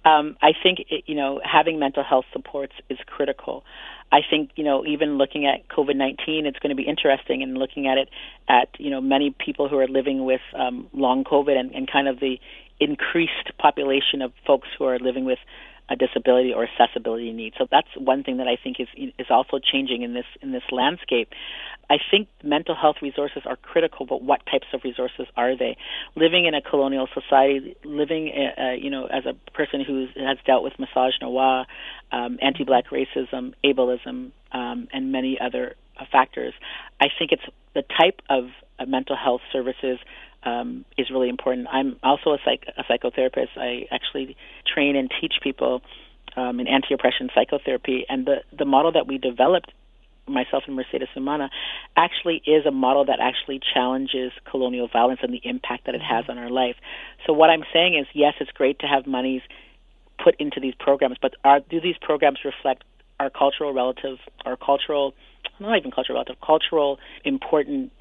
Um, 0.04 0.36
i 0.42 0.52
think 0.62 0.80
it, 0.90 1.04
you 1.06 1.14
know 1.14 1.40
having 1.44 1.78
mental 1.78 2.04
health 2.04 2.26
supports 2.32 2.74
is 2.88 2.98
critical. 3.06 3.64
I 4.12 4.20
think 4.28 4.50
you 4.56 4.64
know 4.64 4.84
even 4.86 5.18
looking 5.18 5.46
at 5.46 5.68
COVID 5.68 5.96
nineteen, 5.96 6.46
it's 6.46 6.58
going 6.58 6.70
to 6.70 6.76
be 6.76 6.88
interesting 6.88 7.42
and 7.42 7.56
looking 7.56 7.86
at 7.86 7.98
it 7.98 8.08
at 8.48 8.68
you 8.78 8.90
know 8.90 9.00
many 9.00 9.34
people 9.44 9.68
who 9.68 9.78
are 9.78 9.88
living 9.88 10.24
with 10.24 10.40
um, 10.58 10.88
long 10.92 11.24
COVID 11.24 11.56
and, 11.56 11.74
and 11.74 11.90
kind 11.90 12.08
of 12.08 12.20
the 12.20 12.38
increased 12.80 13.52
population 13.58 14.22
of 14.22 14.32
folks 14.46 14.68
who 14.78 14.84
are 14.84 14.98
living 14.98 15.24
with 15.24 15.38
a 15.90 15.96
disability 15.96 16.52
or 16.54 16.66
accessibility 16.66 17.32
need. 17.32 17.52
So 17.58 17.66
that's 17.70 17.88
one 17.96 18.22
thing 18.22 18.36
that 18.36 18.46
I 18.46 18.56
think 18.62 18.78
is 18.78 18.88
is 19.18 19.26
also 19.28 19.58
changing 19.58 20.02
in 20.02 20.14
this 20.14 20.24
in 20.40 20.52
this 20.52 20.62
landscape. 20.70 21.30
I 21.90 21.96
think 22.10 22.28
mental 22.44 22.76
health 22.76 22.96
resources 23.02 23.42
are 23.44 23.56
critical, 23.56 24.06
but 24.06 24.22
what 24.22 24.46
types 24.46 24.68
of 24.72 24.82
resources 24.84 25.26
are 25.36 25.56
they? 25.56 25.76
Living 26.14 26.46
in 26.46 26.54
a 26.54 26.62
colonial 26.62 27.08
society, 27.12 27.76
living 27.84 28.32
uh, 28.32 28.62
uh 28.62 28.72
you 28.72 28.90
know 28.90 29.06
as 29.06 29.24
a 29.26 29.34
person 29.52 29.84
who 29.84 30.06
has 30.16 30.38
dealt 30.46 30.62
with 30.62 30.74
misogynoir, 30.74 31.66
um, 32.12 32.38
anti-black 32.40 32.84
racism, 32.90 33.54
ableism, 33.64 34.30
um, 34.52 34.86
and 34.92 35.10
many 35.10 35.38
other 35.40 35.74
uh, 35.98 36.04
factors, 36.10 36.54
I 37.00 37.06
think 37.18 37.32
it's 37.32 37.42
the 37.74 37.82
type 37.82 38.20
of 38.30 38.50
uh, 38.78 38.86
mental 38.86 39.16
health 39.16 39.42
services 39.52 39.98
um, 40.44 40.84
is 40.96 41.10
really 41.10 41.28
important. 41.28 41.68
I'm 41.70 41.96
also 42.02 42.30
a, 42.30 42.38
psych- 42.44 42.66
a 42.76 42.84
psychotherapist. 42.84 43.56
I 43.56 43.86
actually 43.90 44.36
train 44.72 44.96
and 44.96 45.10
teach 45.20 45.34
people 45.42 45.82
um, 46.36 46.60
in 46.60 46.68
anti-oppression 46.68 47.30
psychotherapy, 47.34 48.06
and 48.08 48.26
the 48.26 48.36
the 48.56 48.64
model 48.64 48.92
that 48.92 49.06
we 49.06 49.18
developed 49.18 49.72
myself 50.28 50.62
and 50.66 50.76
Mercedes 50.76 51.08
Umana 51.16 51.48
actually 51.96 52.42
is 52.46 52.64
a 52.64 52.70
model 52.70 53.04
that 53.06 53.18
actually 53.20 53.60
challenges 53.74 54.32
colonial 54.48 54.88
violence 54.88 55.20
and 55.22 55.34
the 55.34 55.40
impact 55.44 55.86
that 55.86 55.94
it 55.94 56.02
has 56.02 56.24
on 56.28 56.38
our 56.38 56.50
life. 56.50 56.76
So 57.26 57.32
what 57.32 57.50
I'm 57.50 57.64
saying 57.72 57.98
is, 57.98 58.06
yes, 58.14 58.34
it's 58.40 58.50
great 58.52 58.78
to 58.80 58.86
have 58.86 59.06
monies 59.06 59.42
put 60.22 60.36
into 60.38 60.60
these 60.60 60.74
programs, 60.78 61.16
but 61.20 61.34
are, 61.44 61.60
do 61.60 61.80
these 61.80 61.96
programs 62.00 62.38
reflect 62.44 62.84
our 63.18 63.30
cultural 63.30 63.72
relative, 63.72 64.18
our 64.44 64.56
cultural, 64.56 65.14
not 65.58 65.76
even 65.76 65.90
cultural 65.90 66.16
relative, 66.16 66.36
cultural 66.44 66.98
important 67.24 67.92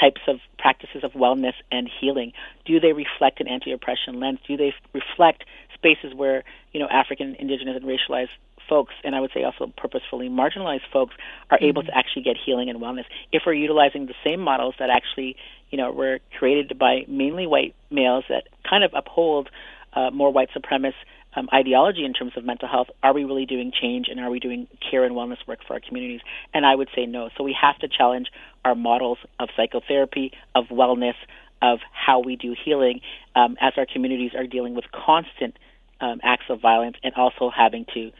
types 0.00 0.20
of 0.26 0.40
practices 0.58 1.04
of 1.04 1.12
wellness 1.12 1.54
and 1.70 1.88
healing? 2.00 2.32
Do 2.64 2.80
they 2.80 2.92
reflect 2.92 3.40
an 3.40 3.48
anti-oppression 3.48 4.18
lens? 4.20 4.38
Do 4.46 4.56
they 4.56 4.74
reflect 4.92 5.44
spaces 5.74 6.14
where 6.14 6.44
you 6.72 6.80
know 6.80 6.88
African, 6.88 7.36
Indigenous, 7.38 7.76
and 7.76 7.84
racialized 7.84 8.28
folks, 8.68 8.94
and 9.02 9.16
I 9.16 9.20
would 9.20 9.32
say 9.34 9.42
also 9.42 9.72
purposefully 9.76 10.28
marginalized 10.28 10.88
folks, 10.92 11.14
are 11.50 11.56
mm-hmm. 11.56 11.66
able 11.66 11.82
to 11.82 11.96
actually 11.96 12.22
get 12.22 12.36
healing 12.36 12.70
and 12.70 12.80
wellness? 12.80 13.04
If 13.32 13.42
we're 13.46 13.54
utilizing 13.54 14.06
the 14.06 14.14
same 14.24 14.40
models 14.40 14.74
that 14.78 14.90
actually 14.90 15.36
you 15.70 15.78
know 15.78 15.90
were 15.92 16.20
created 16.38 16.78
by 16.78 17.04
mainly 17.08 17.46
white 17.46 17.74
males 17.90 18.24
that 18.28 18.44
kind 18.68 18.84
of 18.84 18.92
uphold 18.94 19.50
uh, 19.92 20.10
more 20.10 20.32
white 20.32 20.50
supremacist 20.56 20.94
um, 21.34 21.48
ideology 21.52 22.04
in 22.04 22.12
terms 22.12 22.32
of 22.36 22.44
mental 22.44 22.68
health, 22.68 22.88
are 23.02 23.14
we 23.14 23.24
really 23.24 23.46
doing 23.46 23.72
change 23.72 24.06
and 24.10 24.18
are 24.18 24.30
we 24.30 24.40
doing 24.40 24.66
care 24.90 25.04
and 25.04 25.14
wellness 25.14 25.38
work 25.46 25.60
for 25.66 25.74
our 25.74 25.80
communities? 25.80 26.20
And 26.52 26.66
I 26.66 26.74
would 26.74 26.88
say 26.94 27.06
no. 27.06 27.30
So 27.36 27.44
we 27.44 27.56
have 27.60 27.78
to 27.78 27.88
challenge 27.88 28.28
our 28.64 28.74
models 28.74 29.18
of 29.38 29.48
psychotherapy, 29.56 30.32
of 30.54 30.66
wellness, 30.66 31.14
of 31.62 31.78
how 31.92 32.20
we 32.20 32.36
do 32.36 32.54
healing 32.64 33.00
um, 33.36 33.56
as 33.60 33.74
our 33.76 33.86
communities 33.86 34.32
are 34.36 34.46
dealing 34.46 34.74
with 34.74 34.86
constant 34.92 35.56
um, 36.00 36.20
acts 36.22 36.46
of 36.48 36.60
violence 36.60 36.96
and 37.04 37.14
also 37.14 37.50
having 37.54 37.84
to 37.94 38.10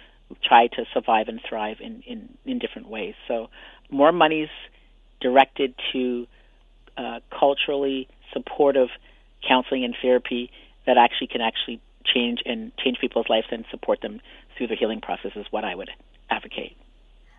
try 0.45 0.69
to 0.69 0.85
survive 0.95 1.29
and 1.29 1.41
thrive 1.49 1.79
in, 1.81 2.03
in, 2.07 2.29
in 2.45 2.59
different 2.59 2.89
ways. 2.89 3.15
So 3.27 3.49
more 3.91 4.13
monies 4.13 4.49
directed 5.21 5.75
to 5.93 6.27
uh, 6.97 7.21
culturally 7.37 8.09
supportive 8.33 8.89
counseling 9.47 9.85
and 9.85 9.97
therapy 10.01 10.51
that 10.87 10.97
actually 10.99 11.29
can 11.29 11.41
actually 11.41 11.81
change 12.05 12.41
and 12.45 12.73
change 12.77 12.99
people's 13.01 13.29
lives 13.29 13.47
and 13.51 13.65
support 13.71 14.01
them 14.01 14.21
through 14.57 14.69
the 14.69 14.77
healing 14.77 15.01
process 15.01 15.33
is 15.37 15.47
what 15.51 15.65
I 15.65 15.75
would 15.75 15.91
advocate. 16.31 16.77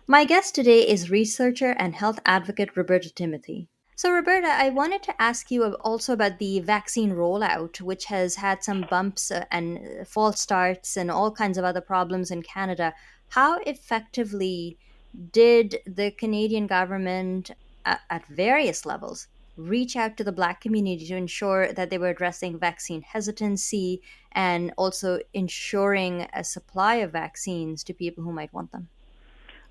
My 0.06 0.24
guest 0.24 0.54
today 0.54 0.80
is 0.88 1.10
researcher 1.10 1.74
and 1.78 1.94
health 1.94 2.18
advocate 2.26 2.76
Roberta 2.76 3.12
Timothy. 3.12 3.68
So, 3.94 4.10
Roberta, 4.10 4.48
I 4.48 4.70
wanted 4.70 5.02
to 5.04 5.22
ask 5.22 5.50
you 5.50 5.64
also 5.76 6.12
about 6.14 6.38
the 6.38 6.58
vaccine 6.60 7.12
rollout, 7.12 7.80
which 7.80 8.06
has 8.06 8.36
had 8.36 8.64
some 8.64 8.86
bumps 8.90 9.30
uh, 9.30 9.44
and 9.52 10.06
false 10.08 10.40
starts 10.40 10.96
and 10.96 11.10
all 11.10 11.30
kinds 11.30 11.56
of 11.56 11.64
other 11.64 11.80
problems 11.80 12.30
in 12.30 12.42
Canada. 12.42 12.94
How 13.28 13.60
effectively 13.60 14.78
did 15.30 15.78
the 15.86 16.10
Canadian 16.10 16.66
government, 16.66 17.50
at 17.84 18.26
various 18.28 18.86
levels, 18.86 19.28
reach 19.56 19.96
out 19.96 20.16
to 20.16 20.24
the 20.24 20.32
Black 20.32 20.60
community 20.60 21.06
to 21.06 21.16
ensure 21.16 21.72
that 21.72 21.90
they 21.90 21.98
were 21.98 22.08
addressing 22.08 22.58
vaccine 22.58 23.02
hesitancy 23.02 24.00
and 24.32 24.72
also 24.76 25.18
ensuring 25.34 26.26
a 26.32 26.42
supply 26.42 26.96
of 26.96 27.12
vaccines 27.12 27.84
to 27.84 27.92
people 27.92 28.24
who 28.24 28.32
might 28.32 28.52
want 28.52 28.72
them? 28.72 28.88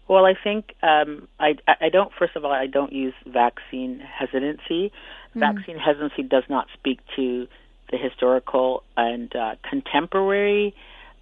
Well, 0.08 0.26
I 0.26 0.34
think 0.44 0.76
um, 0.84 1.28
I, 1.40 1.56
I 1.80 1.90
don't. 1.90 2.12
First 2.18 2.36
of 2.36 2.44
all, 2.44 2.52
I 2.52 2.68
don't 2.68 2.92
use 2.92 3.14
vaccine 3.26 4.00
hesitancy. 4.00 4.92
Mm. 5.36 5.40
Vaccine 5.40 5.78
hesitancy 5.78 6.24
does 6.24 6.44
not 6.50 6.68
speak 6.74 7.00
to 7.16 7.48
the 7.92 7.98
historical 7.98 8.84
and 8.98 9.34
uh, 9.36 9.56
contemporary 9.70 10.76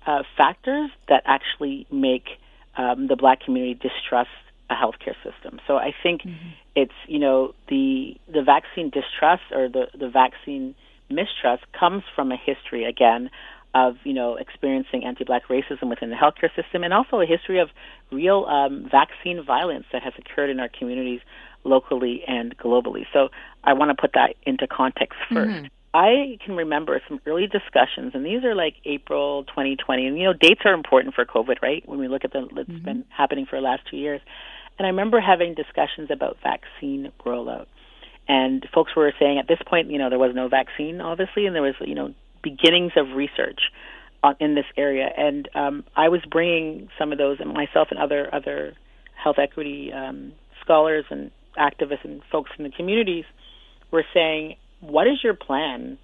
uh, 0.08 0.24
factors 0.38 0.89
that 1.08 1.24
actually 1.25 1.86
make 1.92 2.25
um, 2.78 3.08
the 3.08 3.16
black 3.16 3.42
community 3.42 3.74
distrust 3.75 4.30
a 4.69 4.75
healthcare 4.75 5.15
system. 5.23 5.59
So 5.67 5.77
I 5.77 5.93
think 6.03 6.21
mm-hmm. 6.21 6.49
it's 6.75 6.93
you 7.07 7.19
know 7.19 7.53
the 7.67 8.15
the 8.31 8.41
vaccine 8.43 8.89
distrust 8.89 9.43
or 9.51 9.69
the 9.69 9.88
the 9.97 10.09
vaccine 10.09 10.75
mistrust 11.09 11.63
comes 11.77 12.03
from 12.15 12.31
a 12.31 12.38
history 12.38 12.85
again 12.85 13.29
of 13.73 13.95
you 14.03 14.13
know 14.13 14.35
experiencing 14.35 15.03
anti-black 15.05 15.47
racism 15.47 15.89
within 15.89 16.09
the 16.09 16.15
healthcare 16.15 16.53
system, 16.55 16.83
and 16.83 16.93
also 16.93 17.19
a 17.19 17.25
history 17.25 17.59
of 17.59 17.69
real 18.11 18.45
um, 18.45 18.88
vaccine 18.89 19.43
violence 19.43 19.85
that 19.91 20.03
has 20.03 20.13
occurred 20.17 20.49
in 20.49 20.59
our 20.59 20.69
communities 20.69 21.21
locally 21.63 22.23
and 22.27 22.57
globally. 22.57 23.05
So 23.13 23.29
I 23.63 23.73
want 23.73 23.89
to 23.89 23.99
put 23.99 24.13
that 24.13 24.35
into 24.43 24.67
context 24.67 25.17
1st 25.31 25.47
mm-hmm. 25.47 25.65
I 25.93 26.38
can 26.45 26.55
remember 26.55 27.01
some 27.07 27.19
early 27.25 27.47
discussions, 27.47 28.11
and 28.13 28.23
these 28.23 28.43
are 28.43 28.53
like 28.53 28.75
April 28.85 29.43
2020. 29.45 30.05
And 30.05 30.17
you 30.17 30.25
know, 30.25 30.33
dates 30.33 30.61
are 30.65 30.73
important 30.73 31.15
for 31.15 31.25
COVID, 31.25 31.61
right? 31.61 31.88
When 31.88 31.99
we 31.99 32.07
look 32.07 32.23
at 32.23 32.31
the, 32.31 32.47
it's 32.57 32.69
mm-hmm. 32.69 32.85
been 32.85 33.05
happening 33.09 33.47
for 33.49 33.55
the 33.55 33.63
last 33.63 33.81
two 33.89 33.97
years. 33.97 34.21
And 34.79 34.86
I 34.86 34.91
remember 34.91 35.19
having 35.19 35.55
discussions 35.55 36.09
about 36.09 36.38
vaccine 36.41 37.12
rollout. 37.25 37.67
And 38.29 38.65
folks 38.74 38.95
were 38.95 39.12
saying 39.19 39.38
at 39.38 39.48
this 39.48 39.59
point, 39.67 39.91
you 39.91 39.98
know, 39.98 40.09
there 40.09 40.17
was 40.17 40.33
no 40.33 40.48
vaccine, 40.48 41.01
obviously, 41.01 41.45
and 41.45 41.53
there 41.53 41.62
was, 41.62 41.75
you 41.81 41.95
know, 41.95 42.13
beginnings 42.41 42.93
of 42.95 43.15
research 43.15 43.59
on, 44.24 44.36
in 44.39 44.55
this 44.55 44.65
area. 44.77 45.09
And 45.17 45.50
um, 45.53 45.83
I 45.98 46.07
was 46.07 46.21
bringing 46.31 46.88
some 46.98 47.12
of 47.12 47.17
those, 47.17 47.39
and 47.41 47.53
myself 47.53 47.89
and 47.91 48.00
other 48.00 48.33
other 48.33 48.74
health 49.21 49.36
equity 49.38 49.91
um, 49.91 50.31
scholars 50.62 51.03
and 51.09 51.31
activists 51.57 52.05
and 52.05 52.21
folks 52.31 52.51
in 52.57 52.63
the 52.63 52.69
communities 52.69 53.25
were 53.91 54.05
saying, 54.13 54.55
what 54.79 55.07
is 55.07 55.21
your 55.24 55.33
plan 55.33 55.98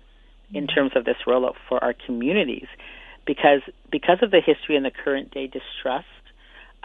in 0.53 0.67
terms 0.67 0.91
of 0.95 1.05
this 1.05 1.15
rollout 1.25 1.53
for 1.69 1.81
our 1.81 1.93
communities? 2.05 2.67
Because 3.25 3.61
because 3.89 4.17
of 4.21 4.31
the 4.31 4.41
history 4.45 4.75
and 4.75 4.83
the 4.83 4.91
current 4.91 5.31
day 5.31 5.47
distrust 5.47 6.07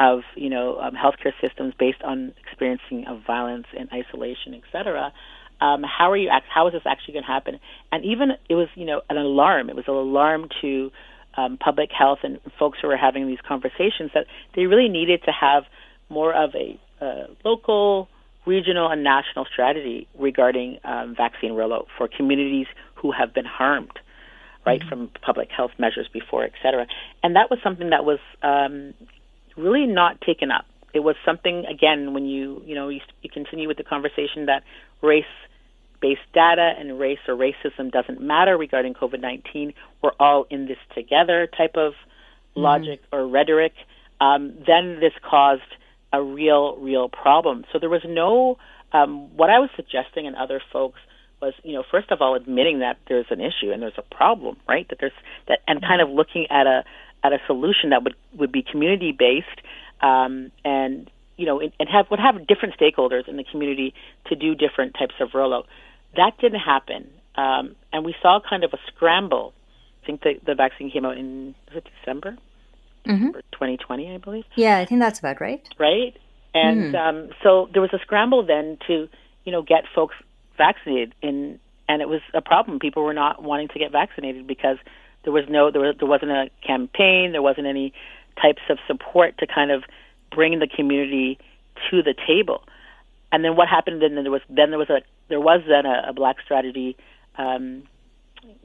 of 0.00 0.23
you 0.35 0.49
know 0.49 0.80
um, 0.80 0.95
healthcare 0.95 1.33
systems 1.40 1.75
based 1.78 2.02
on 2.02 2.33
experiencing 2.42 3.07
of 3.07 3.21
violence 3.25 3.66
and 3.78 3.88
isolation, 3.92 4.54
et 4.54 4.62
cetera. 4.73 5.12
Um, 5.61 5.83
how 5.85 6.11
are 6.11 6.16
you? 6.16 6.30
How 6.49 6.66
is 6.69 6.73
this 6.73 6.83
actually 6.87 7.12
going 7.12 7.25
to 7.25 7.30
happen? 7.30 7.61
And 7.92 8.04
even 8.04 8.33
it 8.49 8.54
was 8.54 8.69
you 8.75 8.87
know 8.87 9.02
an 9.11 9.19
alarm. 9.19 9.69
It 9.69 9.76
was 9.76 9.85
an 9.87 9.95
alarm 9.95 10.49
to 10.62 10.90
um, 11.37 11.59
public 11.59 11.90
health 11.97 12.21
and 12.23 12.40
folks 12.59 12.78
who 12.80 12.88
were 12.88 12.97
having 12.97 13.26
these 13.26 13.40
conversations 13.47 14.11
that 14.14 14.26
they 14.57 14.66
really 14.66 14.88
needed 14.88 15.23
to 15.25 15.33
have 15.33 15.64
more 16.09 16.35
of 16.35 16.54
a 16.54 16.80
uh, 17.04 17.26
local, 17.45 18.09
regional, 18.47 18.88
and 18.88 19.04
national 19.04 19.45
strategy 19.45 20.09
regarding 20.19 20.78
um, 20.85 21.14
vaccine 21.14 21.52
rollout 21.52 21.87
for 21.97 22.09
communities 22.09 22.66
who 22.95 23.12
have 23.12 23.33
been 23.33 23.45
harmed, 23.45 23.99
right, 24.66 24.80
mm-hmm. 24.80 24.88
from 24.88 25.11
public 25.23 25.50
health 25.50 25.71
measures 25.78 26.09
before, 26.12 26.45
et 26.45 26.52
cetera. 26.62 26.87
And 27.23 27.37
that 27.37 27.50
was 27.50 27.59
something 27.62 27.90
that 27.90 28.04
was 28.04 28.19
um, 28.42 28.95
really 29.61 29.87
not 29.87 30.21
taken 30.21 30.50
up. 30.50 30.67
It 30.93 31.00
was 31.00 31.17
something 31.25 31.64
again 31.67 32.14
when 32.14 32.26
you 32.26 32.62
you 32.67 32.75
know 32.75 32.88
you, 32.88 33.00
you 33.23 33.31
continue 33.31 33.69
with 33.69 33.76
the 33.76 33.85
conversation 33.85 34.47
that 34.47 34.62
race 35.02 35.25
based 36.00 36.21
data 36.33 36.73
and 36.79 36.99
race 36.99 37.19
or 37.29 37.35
racism 37.35 37.90
doesn't 37.90 38.21
matter 38.21 38.57
regarding 38.57 38.95
COVID 38.95 39.21
19. 39.21 39.75
We're 40.02 40.12
all 40.19 40.47
in 40.50 40.67
this 40.67 40.79
together 40.95 41.47
type 41.47 41.76
of 41.76 41.93
mm-hmm. 41.93 42.61
logic 42.62 43.02
or 43.12 43.26
rhetoric. 43.26 43.73
Um, 44.21 44.55
then 44.67 45.00
this 45.00 45.12
caused 45.23 45.62
a 46.12 46.23
real, 46.23 46.76
real 46.76 47.09
problem. 47.09 47.64
So 47.73 47.79
there 47.79 47.88
was 47.88 48.02
no, 48.05 48.59
um, 48.93 49.35
what 49.37 49.50
I 49.50 49.59
was 49.59 49.71
suggesting 49.76 50.26
and 50.26 50.37
other 50.37 50.61
folks 50.73 50.99
was, 51.40 51.55
you 51.62 51.73
know, 51.73 51.85
first 51.90 52.11
of 52.11 52.21
all, 52.21 52.35
admitting 52.35 52.81
that 52.81 52.99
there's 53.09 53.26
an 53.31 53.40
issue 53.40 53.73
and 53.73 53.81
there's 53.81 53.99
a 53.99 54.14
problem, 54.14 54.57
right? 54.69 54.87
That 54.88 54.99
there's 55.00 55.12
that, 55.49 55.61
and 55.67 55.81
kind 55.81 56.02
of 56.02 56.11
looking 56.11 56.47
at 56.50 56.67
a, 56.67 56.85
at 57.23 57.33
a 57.33 57.39
solution 57.47 57.91
that 57.91 58.03
would 58.03 58.15
would 58.35 58.53
be 58.53 58.62
community 58.62 59.12
based 59.12 59.61
um, 60.00 60.50
and 60.65 61.11
you 61.37 61.47
know 61.47 61.61
and 61.61 61.89
have 61.89 62.11
would 62.11 62.21
have 62.21 62.47
different 62.47 62.75
stakeholders 62.79 63.29
in 63.29 63.37
the 63.37 63.45
community 63.45 63.95
to 64.27 64.37
do 64.37 64.55
different 64.55 64.95
types 64.95 65.15
of 65.21 65.31
rollout. 65.31 65.65
That 66.17 66.33
didn't 66.41 66.61
happen, 66.61 67.09
um, 67.37 67.77
and 67.93 68.05
we 68.05 68.15
saw 68.21 68.41
kind 68.49 68.65
of 68.65 68.73
a 68.73 68.79
scramble. 68.89 69.53
I 70.03 70.07
think 70.07 70.23
the 70.23 70.41
the 70.45 70.55
vaccine 70.55 70.91
came 70.91 71.05
out 71.05 71.17
in 71.17 71.55
was 71.69 71.79
it 71.79 71.89
December, 72.00 72.37
mm-hmm. 73.07 73.33
2020, 73.53 74.15
I 74.15 74.19
believe. 74.19 74.45
Yeah, 74.55 74.79
I 74.79 74.85
think 74.85 75.00
that's 75.00 75.19
about 75.19 75.41
right. 75.41 75.62
Right, 75.79 76.17
and 76.55 76.95
mm. 76.95 76.99
um, 76.99 77.31
so 77.43 77.69
there 77.73 77.83
was 77.83 77.93
a 77.93 77.99
scramble 77.99 78.45
then 78.45 78.79
to 78.87 79.09
you 79.45 79.53
know 79.53 79.62
get 79.62 79.85
folks 79.95 80.15
vaccinated 80.57 81.15
in 81.23 81.59
and 81.89 82.00
it 82.00 82.09
was 82.09 82.21
a 82.35 82.41
problem. 82.41 82.79
People 82.79 83.03
were 83.03 83.15
not 83.15 83.43
wanting 83.43 83.67
to 83.69 83.79
get 83.79 83.91
vaccinated 83.91 84.47
because 84.47 84.77
there 85.25 85.33
was 85.33 85.45
no 85.49 85.71
there, 85.71 85.81
was, 85.83 85.97
there 85.99 86.09
wasn't 86.09 86.31
a 86.31 86.50
campaign. 86.67 87.33
There 87.33 87.43
wasn't 87.43 87.67
any 87.67 87.93
types 88.41 88.62
of 88.69 88.79
support 88.87 89.39
to 89.39 89.47
kind 89.47 89.71
of 89.71 89.85
bring 90.31 90.59
the 90.59 90.67
community 90.67 91.39
to 91.91 92.03
the 92.03 92.15
table. 92.27 92.62
And 93.33 93.45
then 93.45 93.57
what 93.57 93.69
happened? 93.69 94.03
Then 94.03 94.15
there 94.15 94.31
was 94.31 94.43
then 94.49 94.71
there 94.71 94.79
was 94.79 94.91
a 94.91 95.03
there 95.29 95.41
was 95.41 95.61
then 95.69 95.87
a, 95.87 96.09
a 96.09 96.12
black 96.12 96.37
strategy 96.45 96.97
um, 97.39 97.85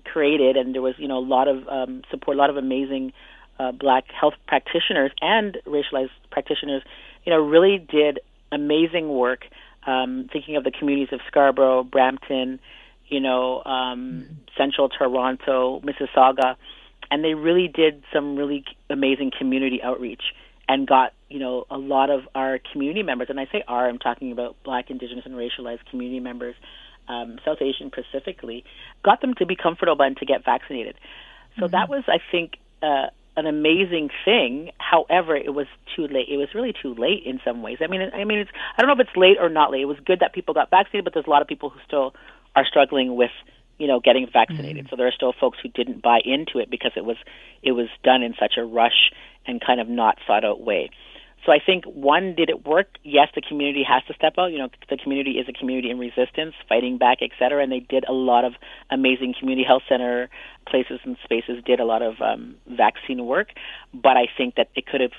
created, 0.03 0.57
and 0.57 0.73
there 0.73 0.81
was 0.81 0.95
you 0.97 1.07
know 1.07 1.17
a 1.17 1.27
lot 1.27 1.47
of 1.47 1.67
um, 1.67 2.01
support, 2.09 2.35
a 2.35 2.39
lot 2.39 2.49
of 2.49 2.57
amazing 2.57 3.13
uh, 3.59 3.71
black 3.71 4.05
health 4.11 4.33
practitioners 4.47 5.11
and 5.21 5.57
racialized 5.65 6.09
practitioners. 6.31 6.83
You 7.25 7.31
know, 7.31 7.39
really 7.39 7.77
did 7.77 8.19
amazing 8.51 9.09
work. 9.09 9.45
Um, 9.85 10.29
thinking 10.33 10.55
of 10.55 10.63
the 10.63 10.71
communities 10.71 11.13
of 11.13 11.19
Scarborough, 11.27 11.83
Brampton, 11.83 12.59
you 13.07 13.19
know, 13.19 13.63
um. 13.63 14.27
Central 14.57 14.89
Toronto, 14.89 15.81
Mississauga, 15.81 16.55
and 17.11 17.23
they 17.23 17.33
really 17.33 17.67
did 17.67 18.03
some 18.13 18.35
really 18.35 18.63
amazing 18.89 19.31
community 19.37 19.81
outreach 19.83 20.21
and 20.67 20.87
got 20.87 21.13
you 21.29 21.39
know 21.39 21.65
a 21.69 21.77
lot 21.77 22.09
of 22.09 22.21
our 22.33 22.59
community 22.71 23.03
members, 23.03 23.27
and 23.29 23.39
I 23.39 23.45
say 23.51 23.63
our, 23.67 23.87
I'm 23.87 23.99
talking 23.99 24.31
about 24.31 24.55
Black, 24.63 24.89
Indigenous, 24.89 25.25
and 25.25 25.35
racialized 25.35 25.85
community 25.89 26.19
members, 26.19 26.55
um, 27.07 27.37
South 27.45 27.61
Asian 27.61 27.91
specifically, 27.91 28.63
got 29.03 29.21
them 29.21 29.33
to 29.35 29.45
be 29.45 29.55
comfortable 29.55 30.03
and 30.03 30.17
to 30.17 30.25
get 30.25 30.43
vaccinated. 30.43 30.95
So 31.59 31.65
mm-hmm. 31.65 31.71
that 31.71 31.89
was, 31.89 32.03
I 32.07 32.19
think. 32.31 32.53
Uh, 32.81 33.07
an 33.37 33.47
amazing 33.47 34.09
thing. 34.23 34.71
However, 34.77 35.35
it 35.35 35.53
was 35.53 35.67
too 35.93 36.03
late. 36.03 36.29
It 36.29 36.37
was 36.37 36.47
really 36.55 36.73
too 36.81 36.95
late 36.95 37.23
in 37.25 37.41
some 37.43 37.61
ways. 37.61 37.79
I 37.81 37.87
mean, 37.87 38.09
I 38.13 38.23
mean, 38.23 38.39
it's 38.39 38.51
I 38.77 38.81
don't 38.81 38.87
know 38.87 38.93
if 38.93 39.05
it's 39.05 39.17
late 39.17 39.35
or 39.41 39.49
not 39.49 39.71
late. 39.71 39.81
It 39.81 39.87
was 39.87 39.97
good 40.05 40.21
that 40.21 40.31
people 40.31 40.53
got 40.53 40.69
vaccinated, 40.69 41.03
but 41.03 41.13
there's 41.13 41.27
a 41.27 41.29
lot 41.29 41.41
of 41.41 41.47
people 41.49 41.69
who 41.69 41.79
still 41.85 42.13
are 42.55 42.65
struggling 42.65 43.15
with 43.15 43.31
you 43.77 43.87
know 43.87 43.99
getting 43.99 44.27
vaccinated. 44.31 44.85
Mm-hmm. 44.85 44.89
So 44.89 44.95
there 44.95 45.07
are 45.07 45.11
still 45.11 45.33
folks 45.39 45.57
who 45.61 45.69
didn't 45.69 46.01
buy 46.01 46.19
into 46.23 46.59
it 46.59 46.69
because 46.69 46.91
it 46.95 47.05
was 47.05 47.17
it 47.61 47.71
was 47.71 47.87
done 48.03 48.23
in 48.23 48.33
such 48.39 48.53
a 48.57 48.63
rush 48.63 49.11
and 49.45 49.61
kind 49.63 49.79
of 49.79 49.87
not 49.87 50.17
thought 50.25 50.45
out 50.45 50.61
way. 50.61 50.89
So 51.45 51.51
I 51.51 51.59
think 51.63 51.85
one, 51.85 52.33
did 52.33 52.49
it 52.49 52.65
work? 52.65 52.87
Yes, 53.03 53.27
the 53.35 53.41
community 53.41 53.83
has 53.87 54.03
to 54.05 54.15
step 54.15 54.33
out. 54.39 54.47
You 54.47 54.57
know, 54.57 54.69
the 54.89 54.97
community 54.97 55.31
is 55.33 55.47
a 55.47 55.53
community 55.53 55.91
in 55.91 55.99
resistance, 55.99 56.55
fighting 56.67 56.97
back, 56.97 57.19
et 57.21 57.29
cetera. 57.37 57.61
And 57.61 57.71
they 57.71 57.81
did 57.81 58.03
a 58.09 58.13
lot 58.13 58.45
of 58.45 58.53
amazing 58.89 59.35
community 59.39 59.63
health 59.63 59.83
center 59.87 60.29
places 60.67 60.99
and 61.03 61.17
spaces 61.23 61.63
did 61.63 61.79
a 61.79 61.85
lot 61.85 62.01
of 62.01 62.19
um, 62.19 62.55
vaccine 62.65 63.23
work. 63.25 63.49
But 63.93 64.17
I 64.17 64.25
think 64.35 64.55
that 64.55 64.69
it 64.75 64.87
could 64.87 65.01
have 65.01 65.11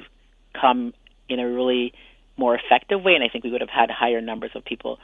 come 0.61 0.95
in 1.29 1.39
a 1.39 1.49
really 1.49 1.93
more 2.37 2.57
effective 2.57 3.03
way, 3.03 3.15
and 3.15 3.23
I 3.23 3.29
think 3.29 3.45
we 3.45 3.51
would 3.51 3.61
have 3.61 3.71
had 3.71 3.91
higher 3.91 4.21
numbers 4.21 4.51
of 4.55 4.65
people 4.65 4.99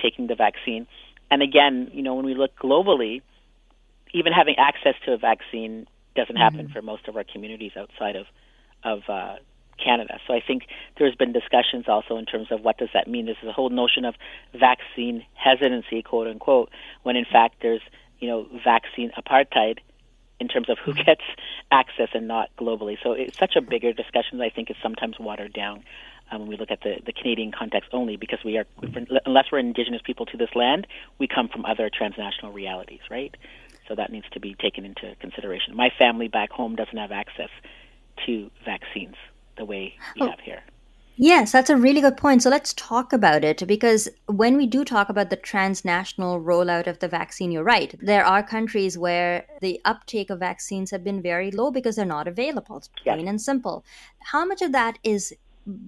taking 0.00 0.28
the 0.28 0.36
vaccine. 0.36 0.86
And 1.30 1.42
again, 1.42 1.90
you 1.92 2.02
know, 2.02 2.14
when 2.14 2.24
we 2.24 2.34
look 2.34 2.56
globally, 2.58 3.22
even 4.12 4.32
having 4.32 4.56
access 4.56 4.94
to 5.04 5.12
a 5.12 5.18
vaccine 5.18 5.86
doesn't 6.16 6.36
happen 6.36 6.64
mm-hmm. 6.64 6.72
for 6.72 6.82
most 6.82 7.06
of 7.08 7.16
our 7.16 7.24
communities 7.24 7.72
outside 7.76 8.16
of 8.16 8.26
of 8.84 9.02
uh, 9.08 9.36
Canada. 9.82 10.18
So 10.26 10.34
I 10.34 10.40
think 10.40 10.64
there's 10.98 11.14
been 11.14 11.32
discussions 11.32 11.86
also 11.88 12.16
in 12.16 12.26
terms 12.26 12.48
of 12.50 12.60
what 12.62 12.78
does 12.78 12.88
that 12.94 13.08
mean. 13.08 13.26
There's 13.26 13.36
a 13.46 13.52
whole 13.52 13.70
notion 13.70 14.04
of 14.04 14.14
vaccine 14.58 15.24
hesitancy, 15.34 16.02
quote 16.02 16.26
unquote, 16.26 16.70
when 17.02 17.16
in 17.16 17.24
fact 17.24 17.56
there's 17.62 17.82
you 18.18 18.28
know 18.28 18.46
vaccine 18.64 19.10
apartheid 19.18 19.78
in 20.40 20.48
terms 20.48 20.68
of 20.68 20.78
who 20.78 20.92
mm-hmm. 20.92 21.02
gets 21.04 21.22
access 21.70 22.08
and 22.14 22.28
not 22.28 22.48
globally. 22.58 22.96
So 23.02 23.12
it's 23.12 23.38
such 23.38 23.56
a 23.56 23.60
bigger 23.60 23.92
discussion 23.92 24.38
that 24.38 24.44
I 24.44 24.50
think 24.50 24.70
is 24.70 24.76
sometimes 24.82 25.18
watered 25.18 25.52
down 25.52 25.84
um, 26.30 26.40
when 26.40 26.48
we 26.48 26.56
look 26.56 26.70
at 26.70 26.80
the, 26.82 26.96
the 27.04 27.12
Canadian 27.12 27.52
context 27.52 27.90
only, 27.92 28.16
because 28.16 28.38
we 28.44 28.58
are, 28.58 28.66
unless 29.26 29.46
we're 29.50 29.58
indigenous 29.58 30.02
people 30.04 30.26
to 30.26 30.36
this 30.36 30.50
land, 30.54 30.86
we 31.18 31.26
come 31.26 31.48
from 31.48 31.64
other 31.64 31.90
transnational 31.96 32.52
realities, 32.52 33.00
right? 33.10 33.36
So 33.86 33.94
that 33.94 34.12
needs 34.12 34.26
to 34.32 34.40
be 34.40 34.54
taken 34.54 34.84
into 34.84 35.14
consideration. 35.20 35.74
My 35.74 35.90
family 35.98 36.28
back 36.28 36.50
home 36.50 36.76
doesn't 36.76 36.96
have 36.96 37.12
access 37.12 37.50
to 38.26 38.50
vaccines 38.64 39.16
the 39.56 39.64
way 39.64 39.94
we 40.14 40.22
oh. 40.22 40.30
have 40.30 40.40
here. 40.40 40.62
Yes, 41.20 41.50
that's 41.50 41.68
a 41.68 41.76
really 41.76 42.00
good 42.00 42.16
point. 42.16 42.44
So 42.44 42.50
let's 42.50 42.72
talk 42.74 43.12
about 43.12 43.42
it 43.42 43.66
because 43.66 44.08
when 44.26 44.56
we 44.56 44.66
do 44.68 44.84
talk 44.84 45.08
about 45.08 45.30
the 45.30 45.36
transnational 45.36 46.40
rollout 46.40 46.86
of 46.86 47.00
the 47.00 47.08
vaccine, 47.08 47.50
you're 47.50 47.64
right. 47.64 47.92
There 48.00 48.24
are 48.24 48.40
countries 48.40 48.96
where 48.96 49.44
the 49.60 49.80
uptake 49.84 50.30
of 50.30 50.38
vaccines 50.38 50.92
have 50.92 51.02
been 51.02 51.20
very 51.20 51.50
low 51.50 51.72
because 51.72 51.96
they're 51.96 52.04
not 52.04 52.28
available. 52.28 52.76
It's 52.76 52.88
plain 53.02 53.22
yes. 53.22 53.28
and 53.28 53.42
simple. 53.42 53.84
How 54.20 54.44
much 54.44 54.62
of 54.62 54.70
that 54.70 55.00
is 55.02 55.34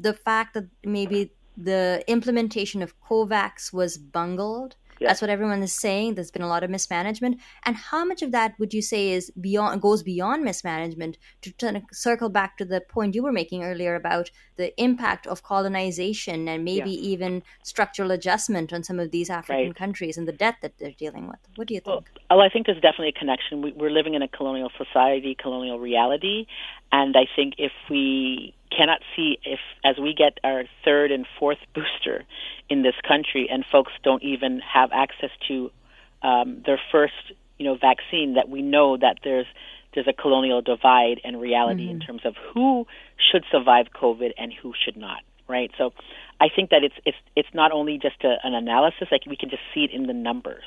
the 0.01 0.13
fact 0.15 0.55
that 0.55 0.67
maybe 0.85 1.33
the 1.57 2.03
implementation 2.07 2.83
of 2.83 2.95
COVAX 3.01 3.73
was 3.73 3.99
bungled 3.99 4.77
Yeah. 5.03 5.09
That's 5.09 5.23
what 5.23 5.31
everyone 5.31 5.63
is 5.63 5.73
saying. 5.73 6.09
There's 6.15 6.31
been 6.31 6.43
a 6.51 6.53
lot 6.55 6.63
of 6.63 6.69
mismanagement. 6.69 7.35
And 7.65 7.75
how 7.91 8.05
much 8.05 8.21
of 8.21 8.33
that 8.33 8.51
would 8.59 8.75
you 8.75 8.83
say 8.83 9.03
is 9.17 9.31
beyond 9.49 9.81
goes 9.81 10.03
beyond 10.03 10.45
mismanagement 10.45 11.17
to, 11.41 11.49
to 11.61 11.69
circle 11.91 12.29
back 12.29 12.59
to 12.59 12.67
the 12.67 12.83
point 12.83 13.15
you 13.15 13.23
were 13.23 13.33
making 13.33 13.65
earlier 13.65 13.95
about 13.95 14.31
the 14.61 14.69
impact 14.89 15.27
of 15.27 15.43
colonization 15.43 16.39
and 16.53 16.65
maybe 16.71 16.91
Yeah. 16.91 17.13
even 17.13 17.43
structural 17.73 18.11
adjustment 18.11 18.75
on 18.75 18.83
some 18.89 18.99
of 19.01 19.11
these 19.11 19.31
African 19.31 19.69
Right. 19.69 19.75
countries 19.83 20.19
and 20.19 20.29
the 20.29 20.33
debt 20.45 20.57
that 20.61 20.75
they're 20.79 20.99
dealing 21.05 21.29
with? 21.29 21.41
What 21.57 21.67
do 21.69 21.73
you 21.77 21.81
Well, 21.87 22.03
think? 22.03 22.19
oh, 22.31 22.41
I 22.41 22.51
think 22.53 22.67
there's 22.67 22.83
definitely 22.89 23.15
a 23.17 23.19
connection. 23.23 23.63
We, 23.63 23.73
we're 23.73 23.97
living 24.01 24.13
in 24.19 24.23
a 24.23 24.29
colonial 24.29 24.71
society, 24.83 25.35
colonial 25.35 25.79
reality, 25.81 26.39
and 26.93 27.17
I 27.17 27.25
think 27.37 27.55
if 27.57 27.73
we 27.89 28.53
cannot 28.77 29.01
see 29.17 29.39
if 29.45 29.59
as 29.85 29.97
we 29.99 30.15
get 30.15 30.39
our 30.45 30.65
third 30.85 31.11
and 31.11 31.27
fourth 31.39 31.59
booster 31.75 32.25
in 32.69 32.83
this 32.83 32.95
country, 33.07 33.49
and 33.51 33.65
folks 33.71 33.93
don't 34.03 34.23
even 34.23 34.61
have 34.61 34.91
access 34.93 35.31
to 35.49 35.71
um, 36.23 36.63
their 36.65 36.81
first, 36.93 37.33
you 37.59 37.65
know, 37.65 37.77
vaccine, 37.77 38.35
that 38.35 38.49
we 38.49 38.63
know 38.63 38.97
that 38.97 39.19
there's 39.25 39.47
there's 39.95 40.07
a 40.07 40.13
colonial 40.13 40.63
divide 40.63 41.21
and 41.25 41.41
reality 41.41 41.91
in 41.91 41.99
terms 41.99 42.21
of 42.25 42.37
who 42.55 42.87
should 43.33 43.45
survive 43.51 43.87
COVID 43.93 44.31
and 44.39 44.53
who 44.53 44.73
should 44.85 44.97
not. 44.97 45.23
Right. 45.49 45.73
So, 45.77 45.93
I 46.41 46.47
think 46.55 46.71
that 46.71 46.85
it's 46.85 46.95
it's 47.05 47.17
it's 47.35 47.49
not 47.53 47.73
only 47.73 47.99
just 47.99 48.23
a, 48.23 48.37
an 48.45 48.55
analysis; 48.55 49.09
like 49.11 49.23
we 49.27 49.37
can 49.37 49.51
just 49.51 49.63
see 49.75 49.81
it 49.83 49.91
in 49.91 50.07
the 50.07 50.13
numbers 50.13 50.63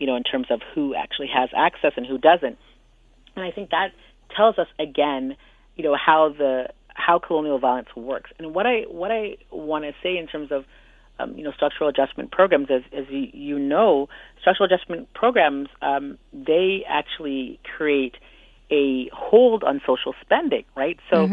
you 0.00 0.06
know, 0.06 0.16
in 0.16 0.24
terms 0.24 0.46
of 0.50 0.60
who 0.74 0.94
actually 0.94 1.28
has 1.32 1.50
access 1.54 1.92
and 1.96 2.06
who 2.06 2.18
doesn't. 2.18 2.58
And 3.36 3.44
I 3.44 3.52
think 3.52 3.70
that 3.70 3.92
tells 4.34 4.58
us 4.58 4.66
again, 4.80 5.36
you 5.76 5.84
know, 5.84 5.94
how 5.94 6.34
the 6.36 6.70
how 6.94 7.18
colonial 7.18 7.58
violence 7.58 7.88
works. 7.96 8.30
And 8.38 8.54
what 8.54 8.66
I 8.66 8.82
what 8.88 9.10
I 9.10 9.36
want 9.50 9.84
to 9.84 9.92
say 10.02 10.16
in 10.16 10.26
terms 10.26 10.50
of 10.52 10.64
um, 11.18 11.36
you 11.36 11.44
know 11.44 11.52
structural 11.52 11.88
adjustment 11.88 12.30
programs, 12.30 12.68
as 12.70 12.82
as 12.96 13.04
you, 13.10 13.28
you 13.32 13.58
know, 13.58 14.08
structural 14.40 14.66
adjustment 14.72 15.12
programs 15.14 15.68
um, 15.82 16.18
they 16.32 16.84
actually 16.88 17.60
create 17.76 18.14
a 18.70 19.08
hold 19.12 19.64
on 19.64 19.80
social 19.86 20.14
spending, 20.20 20.64
right? 20.76 20.98
So. 21.10 21.26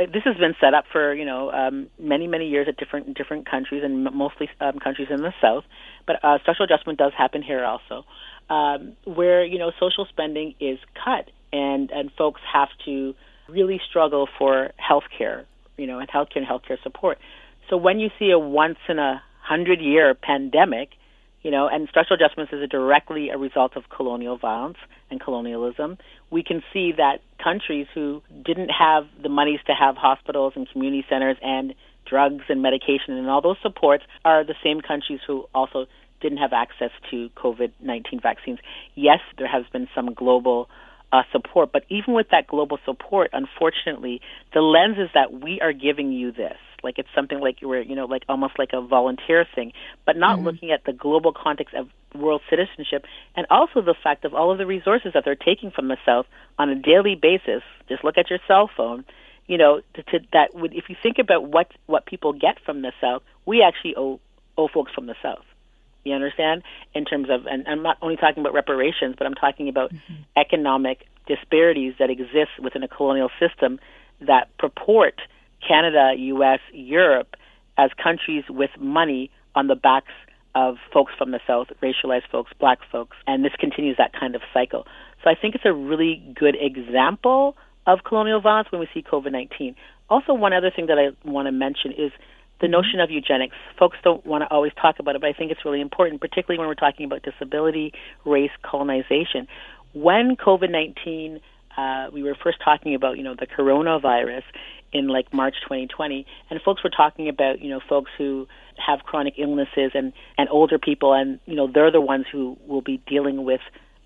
uh, 0.00 0.06
This 0.06 0.22
has 0.24 0.36
been 0.36 0.54
set 0.60 0.74
up 0.74 0.84
for 0.92 1.12
you 1.12 1.24
know 1.24 1.50
um, 1.50 1.88
many 1.98 2.26
many 2.28 2.48
years 2.48 2.68
at 2.68 2.76
different 2.76 3.16
different 3.16 3.50
countries 3.50 3.82
and 3.84 4.04
mostly 4.04 4.48
um, 4.60 4.78
countries 4.78 5.08
in 5.10 5.22
the 5.22 5.34
south, 5.42 5.64
but 6.06 6.22
uh, 6.22 6.38
structural 6.42 6.66
adjustment 6.70 6.98
does 6.98 7.12
happen 7.18 7.42
here 7.42 7.64
also, 7.64 8.04
um, 8.48 8.92
where 9.04 9.44
you 9.44 9.58
know 9.58 9.72
social 9.80 10.06
spending 10.06 10.54
is 10.60 10.78
cut 11.04 11.30
and 11.52 11.90
and 11.90 12.10
folks 12.16 12.40
have 12.52 12.68
to 12.84 13.14
really 13.48 13.80
struggle 13.88 14.28
for 14.38 14.70
health 14.76 15.04
care, 15.16 15.46
you 15.76 15.86
know, 15.86 15.98
and 15.98 16.08
healthcare 16.08 16.36
and 16.36 16.46
healthcare 16.46 16.80
support. 16.82 17.18
So 17.68 17.76
when 17.76 17.98
you 17.98 18.08
see 18.18 18.30
a 18.30 18.38
once 18.38 18.78
in 18.88 18.98
a 18.98 19.22
hundred 19.42 19.80
year 19.80 20.14
pandemic, 20.14 20.90
you 21.42 21.50
know, 21.50 21.68
and 21.68 21.88
structural 21.88 22.18
adjustments 22.20 22.52
is 22.52 22.68
directly 22.68 23.30
a 23.30 23.38
result 23.38 23.76
of 23.76 23.84
colonial 23.94 24.36
violence 24.36 24.76
and 25.10 25.20
colonialism, 25.20 25.96
we 26.30 26.42
can 26.42 26.62
see 26.72 26.92
that 26.96 27.20
countries 27.42 27.86
who 27.94 28.22
didn't 28.44 28.70
have 28.70 29.04
the 29.22 29.28
monies 29.28 29.60
to 29.66 29.72
have 29.72 29.96
hospitals 29.96 30.54
and 30.56 30.68
community 30.70 31.04
centers 31.08 31.36
and 31.42 31.74
drugs 32.08 32.44
and 32.48 32.62
medication 32.62 33.14
and 33.14 33.28
all 33.28 33.40
those 33.40 33.56
supports 33.62 34.04
are 34.24 34.44
the 34.44 34.54
same 34.64 34.80
countries 34.80 35.20
who 35.26 35.46
also 35.54 35.86
didn't 36.20 36.38
have 36.38 36.52
access 36.52 36.90
to 37.10 37.28
COVID 37.36 37.72
19 37.80 38.20
vaccines. 38.20 38.58
Yes, 38.94 39.20
there 39.36 39.46
has 39.46 39.64
been 39.72 39.88
some 39.94 40.14
global 40.14 40.68
uh, 41.12 41.22
support, 41.32 41.70
but 41.72 41.84
even 41.88 42.14
with 42.14 42.28
that 42.30 42.46
global 42.46 42.78
support, 42.84 43.30
unfortunately, 43.32 44.20
the 44.52 44.60
lens 44.60 44.98
is 44.98 45.08
that 45.14 45.32
we 45.32 45.60
are 45.60 45.72
giving 45.72 46.12
you 46.12 46.32
this. 46.32 46.56
Like 46.82 46.98
it's 46.98 47.08
something 47.14 47.40
like 47.40 47.56
we're, 47.62 47.82
you 47.82 47.96
know, 47.96 48.04
like 48.04 48.22
almost 48.28 48.58
like 48.58 48.70
a 48.72 48.80
volunteer 48.80 49.44
thing, 49.54 49.72
but 50.06 50.16
not 50.16 50.40
looking 50.40 50.70
at 50.70 50.84
the 50.84 50.92
global 50.92 51.32
context 51.32 51.74
of 51.74 51.88
world 52.14 52.40
citizenship 52.48 53.04
and 53.36 53.46
also 53.50 53.82
the 53.82 53.96
fact 54.00 54.24
of 54.24 54.32
all 54.32 54.52
of 54.52 54.58
the 54.58 54.66
resources 54.66 55.12
that 55.14 55.24
they're 55.24 55.34
taking 55.34 55.70
from 55.70 55.88
the 55.88 55.96
South 56.06 56.26
on 56.58 56.68
a 56.70 56.76
daily 56.76 57.16
basis. 57.20 57.62
Just 57.88 58.04
look 58.04 58.16
at 58.16 58.30
your 58.30 58.38
cell 58.46 58.70
phone. 58.76 59.04
You 59.46 59.58
know, 59.58 59.80
to, 59.94 60.02
to, 60.02 60.18
that 60.32 60.54
would 60.54 60.74
if 60.74 60.84
you 60.88 60.96
think 61.02 61.16
about 61.18 61.48
what 61.48 61.68
what 61.86 62.06
people 62.06 62.32
get 62.32 62.58
from 62.64 62.82
the 62.82 62.92
South, 63.00 63.22
we 63.46 63.62
actually 63.62 63.96
owe 63.96 64.20
owe 64.56 64.68
folks 64.68 64.92
from 64.92 65.06
the 65.06 65.14
South. 65.22 65.44
You 66.04 66.14
understand? 66.14 66.62
In 66.94 67.04
terms 67.04 67.28
of, 67.30 67.46
and 67.46 67.66
I'm 67.68 67.82
not 67.82 67.98
only 68.00 68.16
talking 68.16 68.40
about 68.40 68.54
reparations, 68.54 69.14
but 69.18 69.26
I'm 69.26 69.34
talking 69.34 69.68
about 69.68 69.92
mm-hmm. 69.92 70.14
economic 70.36 71.06
disparities 71.26 71.94
that 71.98 72.10
exist 72.10 72.50
within 72.62 72.82
a 72.82 72.88
colonial 72.88 73.30
system 73.38 73.78
that 74.20 74.48
purport 74.58 75.20
Canada, 75.66 76.12
U.S., 76.16 76.60
Europe 76.72 77.36
as 77.76 77.90
countries 78.02 78.44
with 78.48 78.70
money 78.78 79.30
on 79.54 79.66
the 79.66 79.74
backs 79.74 80.12
of 80.54 80.76
folks 80.92 81.12
from 81.16 81.30
the 81.30 81.40
South, 81.46 81.68
racialized 81.82 82.28
folks, 82.30 82.50
black 82.58 82.78
folks, 82.90 83.16
and 83.26 83.44
this 83.44 83.52
continues 83.58 83.96
that 83.98 84.12
kind 84.18 84.34
of 84.34 84.42
cycle. 84.52 84.86
So 85.22 85.30
I 85.30 85.34
think 85.34 85.54
it's 85.54 85.64
a 85.64 85.72
really 85.72 86.22
good 86.34 86.56
example 86.60 87.56
of 87.86 88.00
colonial 88.04 88.40
violence 88.40 88.70
when 88.70 88.80
we 88.80 88.88
see 88.92 89.02
COVID 89.02 89.32
19. 89.32 89.74
Also, 90.10 90.32
one 90.32 90.52
other 90.52 90.70
thing 90.74 90.86
that 90.86 90.98
I 90.98 91.10
want 91.28 91.46
to 91.46 91.52
mention 91.52 91.92
is 91.92 92.12
the 92.60 92.68
notion 92.68 93.00
of 93.00 93.10
eugenics. 93.10 93.54
Folks 93.78 93.96
don't 94.02 94.24
want 94.26 94.42
to 94.42 94.50
always 94.50 94.72
talk 94.80 94.98
about 94.98 95.14
it, 95.14 95.20
but 95.20 95.28
I 95.28 95.32
think 95.32 95.50
it's 95.50 95.64
really 95.64 95.80
important, 95.80 96.20
particularly 96.20 96.58
when 96.58 96.68
we're 96.68 96.74
talking 96.74 97.06
about 97.06 97.22
disability, 97.22 97.92
race, 98.24 98.50
colonization. 98.62 99.46
When 99.92 100.36
COVID 100.36 100.70
19, 100.70 101.40
uh, 101.76 102.06
we 102.12 102.22
were 102.22 102.36
first 102.42 102.58
talking 102.64 102.94
about, 102.94 103.16
you 103.16 103.22
know, 103.22 103.34
the 103.38 103.46
coronavirus 103.46 104.42
in 104.92 105.08
like 105.08 105.32
March 105.32 105.54
2020, 105.62 106.26
and 106.50 106.60
folks 106.62 106.82
were 106.82 106.90
talking 106.90 107.28
about, 107.28 107.60
you 107.60 107.70
know, 107.70 107.80
folks 107.88 108.10
who 108.16 108.46
have 108.84 109.00
chronic 109.00 109.34
illnesses 109.38 109.92
and, 109.94 110.12
and 110.36 110.48
older 110.50 110.78
people, 110.78 111.12
and, 111.12 111.40
you 111.46 111.54
know, 111.54 111.70
they're 111.72 111.90
the 111.90 112.00
ones 112.00 112.26
who 112.30 112.56
will 112.66 112.80
be 112.80 113.02
dealing 113.06 113.44
with 113.44 113.60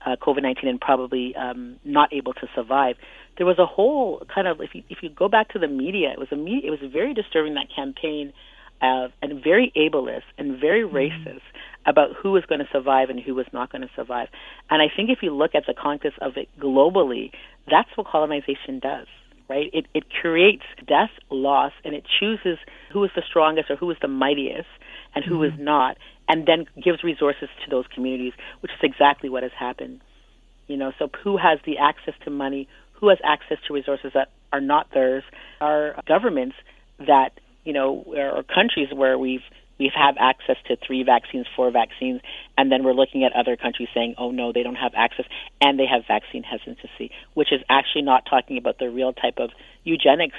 uh, 0.05 0.17
COVID 0.17 0.43
19 0.43 0.69
and 0.69 0.81
probably 0.81 1.35
um, 1.37 1.77
not 1.85 2.13
able 2.13 2.33
to 2.35 2.49
survive. 2.55 2.97
There 3.39 3.47
was 3.47 3.59
a 3.59 3.67
whole 3.67 4.23
kind 4.33 4.47
of, 4.47 4.61
if 4.61 4.71
you, 4.75 4.83
if 4.91 4.99
you 5.03 5.09
go 5.09 5.29
back 5.29 5.51
to 5.51 5.59
the 5.59 5.69
media, 5.69 6.11
it 6.13 6.19
was 6.19 6.29
a 6.33 6.37
media, 6.37 6.69
it 6.69 6.71
was 6.71 6.91
very 6.93 7.15
disturbing 7.15 7.55
that 7.55 7.67
campaign 7.75 8.33
uh, 8.83 9.09
and 9.23 9.43
very 9.43 9.73
ableist 9.77 10.23
and 10.39 10.61
very 10.61 10.83
racist 10.83 11.41
about 11.87 12.11
who 12.21 12.33
was 12.33 12.45
going 12.47 12.59
to 12.59 12.69
survive 12.73 13.11
and 13.11 13.21
who 13.21 13.35
was 13.35 13.47
not 13.53 13.71
going 13.71 13.83
to 13.83 13.91
survive. 13.97 14.29
And 14.71 14.83
I 14.83 14.87
think 14.95 15.09
if 15.09 15.19
you 15.23 15.35
look 15.35 15.55
at 15.55 15.65
the 15.67 15.75
context 15.75 16.19
of 16.21 16.37
it 16.37 16.49
globally, 16.61 17.31
that's 17.71 17.89
what 17.95 18.07
colonization 18.07 18.81
does, 18.81 19.07
right? 19.49 19.71
It, 19.73 19.87
it 19.95 20.05
creates 20.21 20.65
death, 20.87 21.11
loss, 21.31 21.73
and 21.85 21.95
it 21.95 22.05
chooses 22.21 22.59
who 22.93 23.05
is 23.05 23.11
the 23.15 23.23
strongest 23.29 23.71
or 23.71 23.77
who 23.77 23.91
is 23.91 23.97
the 24.03 24.09
mightiest 24.09 24.69
and 25.15 25.25
who 25.25 25.43
is 25.43 25.53
not, 25.59 25.97
and 26.29 26.47
then 26.47 26.67
gives 26.83 27.05
resources 27.05 27.49
to 27.65 27.71
those 27.71 27.85
communities, 27.95 28.33
which 28.61 28.73
is 28.73 28.79
exactly 28.83 29.29
what 29.29 29.43
has 29.43 29.53
happened. 29.59 30.01
You 30.67 30.77
know, 30.77 30.93
so 30.99 31.09
who 31.23 31.37
has 31.37 31.59
the 31.67 31.79
access 31.79 32.15
to 32.25 32.31
money? 32.31 32.69
Who 33.03 33.09
has 33.09 33.19
access 33.25 33.59
to 33.67 33.75
resources 33.75 34.13
that 34.15 34.29
are 34.53 34.61
not 34.61 34.87
theirs? 34.95 35.25
Are 35.61 36.01
governments 36.07 36.55
that 36.99 37.33
you 37.65 37.73
know, 37.73 38.05
or 38.07 38.45
countries 38.45 38.89
where 38.95 39.19
we've 39.19 39.43
we've 39.77 39.91
have 39.93 40.15
access 40.21 40.57
to 40.69 40.77
three 40.87 41.03
vaccines, 41.03 41.47
four 41.57 41.73
vaccines, 41.73 42.21
and 42.57 42.71
then 42.71 42.85
we're 42.85 42.93
looking 42.93 43.25
at 43.25 43.33
other 43.33 43.57
countries 43.57 43.89
saying, 43.93 44.15
oh 44.19 44.31
no, 44.31 44.53
they 44.53 44.63
don't 44.63 44.77
have 44.77 44.93
access, 44.97 45.27
and 45.61 45.81
they 45.81 45.87
have 45.87 46.07
vaccine 46.07 46.45
hesitancy, 46.45 47.11
which 47.35 47.53
is 47.53 47.61
actually 47.69 48.03
not 48.03 48.23
talking 48.31 48.57
about 48.57 48.79
the 48.79 48.89
real 48.89 49.13
type 49.13 49.39
of 49.39 49.51
eugenics 49.83 50.39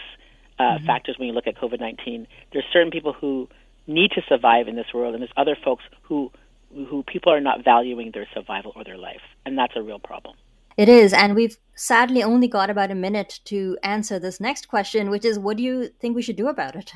uh, 0.57 0.77
factors 0.85 1.17
when 1.17 1.27
you 1.27 1.33
look 1.33 1.47
at 1.47 1.57
COVID 1.57 1.81
nineteen. 1.81 2.27
There's 2.53 2.65
certain 2.71 2.91
people 2.91 3.11
who 3.11 3.49
need 3.87 4.11
to 4.11 4.21
survive 4.29 4.69
in 4.69 4.77
this 4.77 4.87
world, 4.93 5.15
and 5.15 5.21
there's 5.21 5.33
other 5.35 5.57
folks 5.61 5.83
who 6.03 6.31
who 6.73 7.03
people 7.03 7.33
are 7.33 7.41
not 7.41 7.61
valuing 7.65 8.11
their 8.13 8.27
survival 8.33 8.71
or 8.73 8.85
their 8.85 8.97
life, 8.97 9.21
and 9.45 9.57
that's 9.57 9.73
a 9.75 9.81
real 9.81 9.99
problem. 9.99 10.35
It 10.75 10.89
is, 10.89 11.13
and 11.13 11.35
we've 11.35 11.57
sadly 11.75 12.23
only 12.23 12.47
got 12.47 12.69
about 12.69 12.91
a 12.91 12.95
minute 12.95 13.39
to 13.45 13.77
answer 13.83 14.19
this 14.19 14.39
next 14.39 14.67
question, 14.67 15.09
which 15.09 15.25
is 15.25 15.37
what 15.37 15.57
do 15.57 15.63
you 15.63 15.89
think 15.99 16.15
we 16.15 16.21
should 16.21 16.35
do 16.35 16.47
about 16.47 16.75
it? 16.75 16.93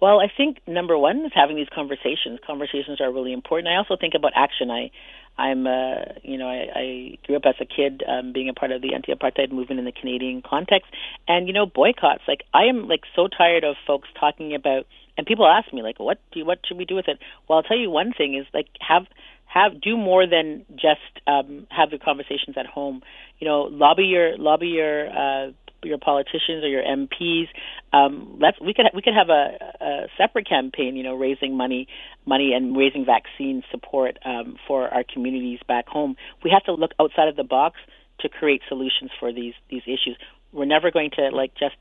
Well, 0.00 0.20
I 0.20 0.26
think 0.36 0.58
number 0.66 0.98
one 0.98 1.24
is 1.24 1.32
having 1.34 1.56
these 1.56 1.68
conversations. 1.74 2.38
Conversations 2.46 3.00
are 3.00 3.10
really 3.12 3.32
important. 3.32 3.68
I 3.68 3.76
also 3.76 3.96
think 3.98 4.14
about 4.14 4.32
action. 4.36 4.70
I, 4.70 4.90
I'm, 5.38 5.66
uh, 5.66 6.20
you 6.22 6.36
know, 6.36 6.46
I, 6.46 6.66
I 6.74 7.18
grew 7.26 7.36
up 7.36 7.42
as 7.46 7.54
a 7.60 7.64
kid 7.64 8.02
um, 8.06 8.32
being 8.32 8.48
a 8.48 8.52
part 8.52 8.70
of 8.70 8.82
the 8.82 8.94
anti-apartheid 8.94 9.50
movement 9.50 9.78
in 9.78 9.84
the 9.84 9.92
Canadian 9.92 10.42
context, 10.42 10.90
and 11.26 11.46
you 11.46 11.54
know, 11.54 11.66
boycotts. 11.66 12.22
Like 12.28 12.42
I 12.52 12.64
am 12.64 12.86
like 12.86 13.02
so 13.16 13.28
tired 13.28 13.64
of 13.64 13.76
folks 13.86 14.08
talking 14.18 14.54
about, 14.54 14.86
and 15.16 15.26
people 15.26 15.46
ask 15.46 15.72
me 15.72 15.82
like, 15.82 15.98
what 15.98 16.18
do, 16.32 16.40
you, 16.40 16.44
what 16.44 16.58
should 16.66 16.76
we 16.76 16.84
do 16.84 16.96
with 16.96 17.08
it? 17.08 17.18
Well, 17.48 17.58
I'll 17.58 17.62
tell 17.62 17.78
you 17.78 17.90
one 17.90 18.12
thing 18.12 18.34
is 18.34 18.46
like 18.52 18.66
have 18.80 19.06
have 19.54 19.80
do 19.80 19.96
more 19.96 20.26
than 20.26 20.66
just 20.72 21.00
um, 21.28 21.66
have 21.70 21.90
the 21.90 21.98
conversations 21.98 22.56
at 22.58 22.66
home. 22.66 23.02
You 23.38 23.46
know, 23.46 23.62
lobby 23.70 24.04
your 24.04 24.36
lobby 24.36 24.66
your 24.66 25.08
uh, 25.08 25.52
your 25.84 25.98
politicians 25.98 26.64
or 26.64 26.68
your 26.68 26.82
MPs. 26.82 27.46
Um, 27.92 28.36
let's 28.40 28.60
we 28.60 28.74
could 28.74 28.86
we 28.92 29.00
could 29.00 29.14
have 29.14 29.28
a, 29.28 29.54
a 29.80 30.06
separate 30.18 30.48
campaign. 30.48 30.96
You 30.96 31.04
know, 31.04 31.14
raising 31.14 31.56
money 31.56 31.86
money 32.26 32.52
and 32.52 32.76
raising 32.76 33.04
vaccine 33.04 33.62
support 33.70 34.18
um, 34.24 34.56
for 34.66 34.92
our 34.92 35.04
communities 35.04 35.60
back 35.68 35.86
home. 35.86 36.16
We 36.42 36.50
have 36.50 36.64
to 36.64 36.72
look 36.72 36.90
outside 37.00 37.28
of 37.28 37.36
the 37.36 37.44
box 37.44 37.78
to 38.20 38.28
create 38.28 38.62
solutions 38.68 39.12
for 39.20 39.32
these 39.32 39.54
these 39.70 39.82
issues. 39.86 40.18
We're 40.52 40.64
never 40.64 40.90
going 40.90 41.10
to 41.12 41.28
like 41.28 41.52
just 41.54 41.76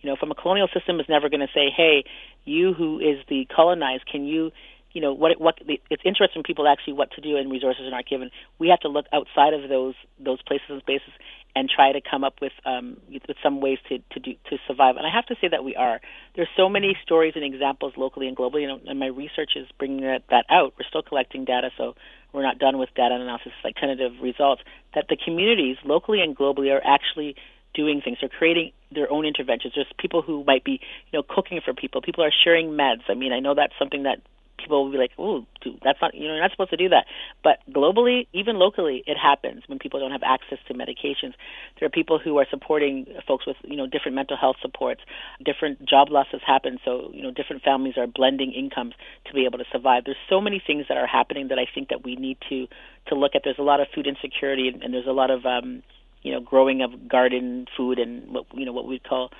you 0.00 0.08
know 0.08 0.16
from 0.16 0.30
a 0.30 0.34
colonial 0.34 0.68
system 0.72 0.98
is 0.98 1.06
never 1.10 1.28
going 1.28 1.40
to 1.40 1.52
say, 1.54 1.68
hey, 1.76 2.04
you 2.46 2.72
who 2.72 3.00
is 3.00 3.18
the 3.28 3.46
colonized, 3.54 4.06
can 4.06 4.24
you 4.24 4.50
you 4.92 5.00
know 5.00 5.12
what 5.12 5.40
what 5.40 5.58
it's 5.66 6.02
interesting 6.04 6.42
people 6.42 6.66
actually 6.66 6.94
what 6.94 7.10
to 7.12 7.20
do 7.20 7.36
and 7.36 7.50
resources 7.50 7.82
are 7.86 7.90
not 7.90 8.06
given. 8.06 8.30
We 8.58 8.68
have 8.68 8.80
to 8.80 8.88
look 8.88 9.06
outside 9.12 9.54
of 9.54 9.68
those 9.68 9.94
those 10.18 10.42
places 10.42 10.66
and 10.70 10.80
spaces 10.80 11.12
and 11.54 11.68
try 11.68 11.92
to 11.92 12.00
come 12.00 12.24
up 12.24 12.34
with 12.40 12.52
um, 12.64 12.98
with 13.10 13.36
some 13.42 13.60
ways 13.60 13.78
to 13.88 13.98
to 14.12 14.20
do 14.20 14.32
to 14.50 14.58
survive. 14.66 14.96
And 14.96 15.06
I 15.06 15.10
have 15.14 15.26
to 15.26 15.36
say 15.40 15.48
that 15.48 15.64
we 15.64 15.74
are. 15.76 16.00
There's 16.36 16.48
so 16.56 16.68
many 16.68 16.96
stories 17.02 17.32
and 17.36 17.44
examples 17.44 17.94
locally 17.96 18.28
and 18.28 18.36
globally, 18.36 18.66
know, 18.66 18.80
and 18.86 18.98
my 18.98 19.06
research 19.06 19.52
is 19.56 19.66
bringing 19.78 20.02
that, 20.02 20.22
that 20.30 20.44
out. 20.50 20.74
We're 20.78 20.86
still 20.88 21.02
collecting 21.02 21.44
data, 21.44 21.70
so 21.76 21.94
we're 22.32 22.42
not 22.42 22.58
done 22.58 22.78
with 22.78 22.90
data 22.94 23.14
analysis, 23.14 23.52
like 23.64 23.76
tentative 23.76 24.12
results. 24.22 24.62
That 24.94 25.06
the 25.08 25.16
communities 25.16 25.76
locally 25.84 26.20
and 26.20 26.36
globally 26.36 26.72
are 26.72 26.82
actually 26.84 27.34
doing 27.74 28.00
things. 28.02 28.18
They're 28.20 28.28
creating 28.28 28.72
their 28.92 29.10
own 29.10 29.24
interventions. 29.26 29.74
There's 29.74 29.86
people 29.98 30.22
who 30.22 30.44
might 30.44 30.64
be, 30.64 30.80
you 31.12 31.18
know, 31.18 31.22
cooking 31.22 31.60
for 31.64 31.74
people. 31.74 32.02
People 32.02 32.24
are 32.24 32.32
sharing 32.44 32.70
meds. 32.70 33.02
I 33.08 33.14
mean, 33.14 33.32
I 33.32 33.40
know 33.40 33.54
that's 33.54 33.74
something 33.78 34.04
that 34.04 34.20
people 34.68 34.84
will 34.84 34.92
be 34.92 34.98
like, 34.98 35.12
"Oh, 35.18 35.46
dude, 35.62 35.80
that's 35.82 35.98
not 36.00 36.14
you 36.14 36.28
know, 36.28 36.34
you're 36.34 36.42
not 36.42 36.50
supposed 36.50 36.70
to 36.70 36.76
do 36.76 36.90
that." 36.90 37.06
But 37.42 37.58
globally, 37.72 38.26
even 38.34 38.58
locally, 38.58 39.02
it 39.06 39.16
happens 39.16 39.62
when 39.66 39.78
people 39.78 39.98
don't 39.98 40.12
have 40.12 40.22
access 40.22 40.58
to 40.68 40.74
medications. 40.74 41.32
There 41.78 41.86
are 41.86 41.90
people 41.90 42.18
who 42.18 42.38
are 42.38 42.46
supporting 42.50 43.06
folks 43.26 43.46
with 43.46 43.56
you 43.64 43.76
know 43.76 43.86
different 43.86 44.14
mental 44.14 44.36
health 44.36 44.56
supports. 44.60 45.00
Different 45.42 45.84
job 45.88 46.10
losses 46.10 46.40
happen, 46.46 46.78
so 46.84 47.10
you 47.14 47.22
know 47.22 47.30
different 47.30 47.62
families 47.62 47.94
are 47.96 48.06
blending 48.06 48.52
incomes 48.52 48.94
to 49.26 49.32
be 49.32 49.46
able 49.46 49.58
to 49.58 49.64
survive. 49.72 50.04
There's 50.04 50.16
so 50.28 50.40
many 50.40 50.62
things 50.64 50.86
that 50.88 50.98
are 50.98 51.06
happening 51.06 51.48
that 51.48 51.58
I 51.58 51.66
think 51.72 51.88
that 51.88 52.04
we 52.04 52.16
need 52.16 52.36
to 52.50 52.66
to 53.08 53.14
look 53.14 53.32
at. 53.34 53.42
There's 53.44 53.58
a 53.58 53.62
lot 53.62 53.80
of 53.80 53.88
food 53.94 54.06
insecurity, 54.06 54.68
and, 54.68 54.82
and 54.82 54.92
there's 54.92 55.06
a 55.06 55.12
lot 55.12 55.30
of 55.30 55.46
um, 55.46 55.82
you 56.22 56.32
know 56.32 56.40
growing 56.40 56.82
of 56.82 57.08
garden 57.08 57.66
food 57.76 57.98
and 57.98 58.30
what 58.30 58.44
you 58.52 58.66
know 58.66 58.72
what 58.72 58.86
we 58.86 58.98
call 58.98 59.30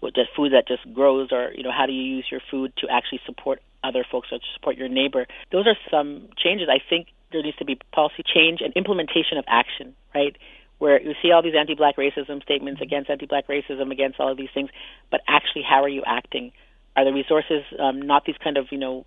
what 0.00 0.14
just 0.14 0.28
food 0.36 0.52
that 0.52 0.68
just 0.68 0.82
grows 0.94 1.30
or 1.32 1.52
you 1.54 1.62
know 1.62 1.72
how 1.72 1.86
do 1.86 1.92
you 1.92 2.02
use 2.02 2.26
your 2.30 2.40
food 2.50 2.72
to 2.78 2.86
actually 2.88 3.20
support 3.24 3.60
other 3.86 4.04
folks 4.10 4.28
or 4.32 4.38
to 4.38 4.44
support 4.54 4.76
your 4.76 4.88
neighbor. 4.88 5.26
Those 5.52 5.66
are 5.66 5.76
some 5.90 6.28
changes. 6.36 6.68
I 6.70 6.80
think 6.90 7.08
there 7.32 7.42
needs 7.42 7.56
to 7.58 7.64
be 7.64 7.78
policy 7.92 8.22
change 8.22 8.60
and 8.60 8.72
implementation 8.74 9.38
of 9.38 9.44
action 9.48 9.94
right? 10.14 10.36
Where 10.78 11.00
you 11.00 11.14
see 11.22 11.30
all 11.32 11.42
these 11.42 11.54
anti-black 11.58 11.96
racism 11.96 12.42
statements 12.42 12.80
against 12.82 13.10
anti-black 13.10 13.46
racism 13.48 13.90
against 13.92 14.20
all 14.20 14.30
of 14.30 14.36
these 14.36 14.48
things 14.52 14.70
but 15.10 15.20
actually 15.28 15.62
how 15.62 15.82
are 15.82 15.88
you 15.88 16.02
acting? 16.06 16.52
Are 16.96 17.04
the 17.04 17.12
resources 17.12 17.62
um, 17.78 18.00
not 18.02 18.24
these 18.24 18.36
kind 18.42 18.56
of 18.56 18.66
you 18.70 18.78
know 18.78 19.04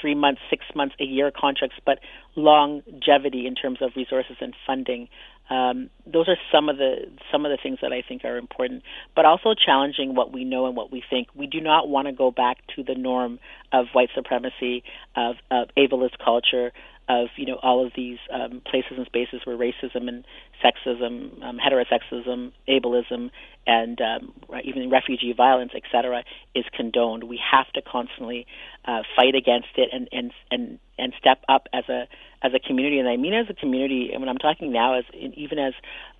three 0.00 0.14
months, 0.14 0.40
six 0.50 0.64
months, 0.74 0.94
a 1.00 1.04
year 1.04 1.30
contracts, 1.30 1.76
but 1.86 1.98
longevity 2.36 3.46
in 3.46 3.54
terms 3.54 3.78
of 3.80 3.92
resources 3.96 4.36
and 4.40 4.54
funding. 4.66 5.08
Um, 5.50 5.90
those 6.06 6.28
are 6.28 6.36
some 6.50 6.68
of 6.68 6.78
the 6.78 7.06
some 7.30 7.44
of 7.44 7.50
the 7.50 7.58
things 7.62 7.78
that 7.82 7.92
I 7.92 8.02
think 8.06 8.24
are 8.24 8.38
important, 8.38 8.82
but 9.14 9.24
also 9.26 9.54
challenging 9.54 10.14
what 10.14 10.32
we 10.32 10.44
know 10.44 10.66
and 10.66 10.76
what 10.76 10.90
we 10.90 11.02
think. 11.08 11.28
We 11.34 11.46
do 11.46 11.60
not 11.60 11.88
want 11.88 12.06
to 12.06 12.12
go 12.12 12.30
back 12.30 12.58
to 12.76 12.82
the 12.82 12.94
norm 12.94 13.38
of 13.72 13.86
white 13.92 14.08
supremacy, 14.14 14.84
of, 15.14 15.36
of 15.50 15.68
ableist 15.76 16.18
culture, 16.24 16.72
of 17.08 17.28
you 17.36 17.46
know 17.46 17.58
all 17.62 17.84
of 17.84 17.92
these 17.94 18.18
um, 18.32 18.62
places 18.64 18.92
and 18.96 19.06
spaces 19.06 19.42
where 19.44 19.56
racism 19.56 20.08
and 20.08 20.24
sexism, 20.64 21.42
um, 21.42 21.58
heterosexism, 21.58 22.52
ableism, 22.68 23.30
and 23.66 24.00
um, 24.00 24.32
even 24.64 24.90
refugee 24.90 25.34
violence, 25.36 25.72
etc., 25.74 26.24
is 26.54 26.64
condoned. 26.74 27.24
We 27.24 27.38
have 27.52 27.70
to 27.74 27.82
constantly 27.82 28.46
uh, 28.86 29.02
fight 29.16 29.34
against 29.34 29.68
it 29.76 29.90
and 29.92 30.08
and 30.12 30.32
and 30.50 30.78
and 30.98 31.12
step 31.18 31.42
up 31.48 31.66
as 31.72 31.84
a 31.88 32.08
as 32.44 32.52
a 32.54 32.60
community. 32.60 32.98
And 33.00 33.08
I 33.08 33.16
mean 33.16 33.34
as 33.34 33.46
a 33.50 33.54
community. 33.54 34.10
And 34.12 34.20
when 34.20 34.28
I'm 34.28 34.38
talking 34.38 34.72
now, 34.72 34.98
as 34.98 35.04
even 35.14 35.58
as 35.58 35.72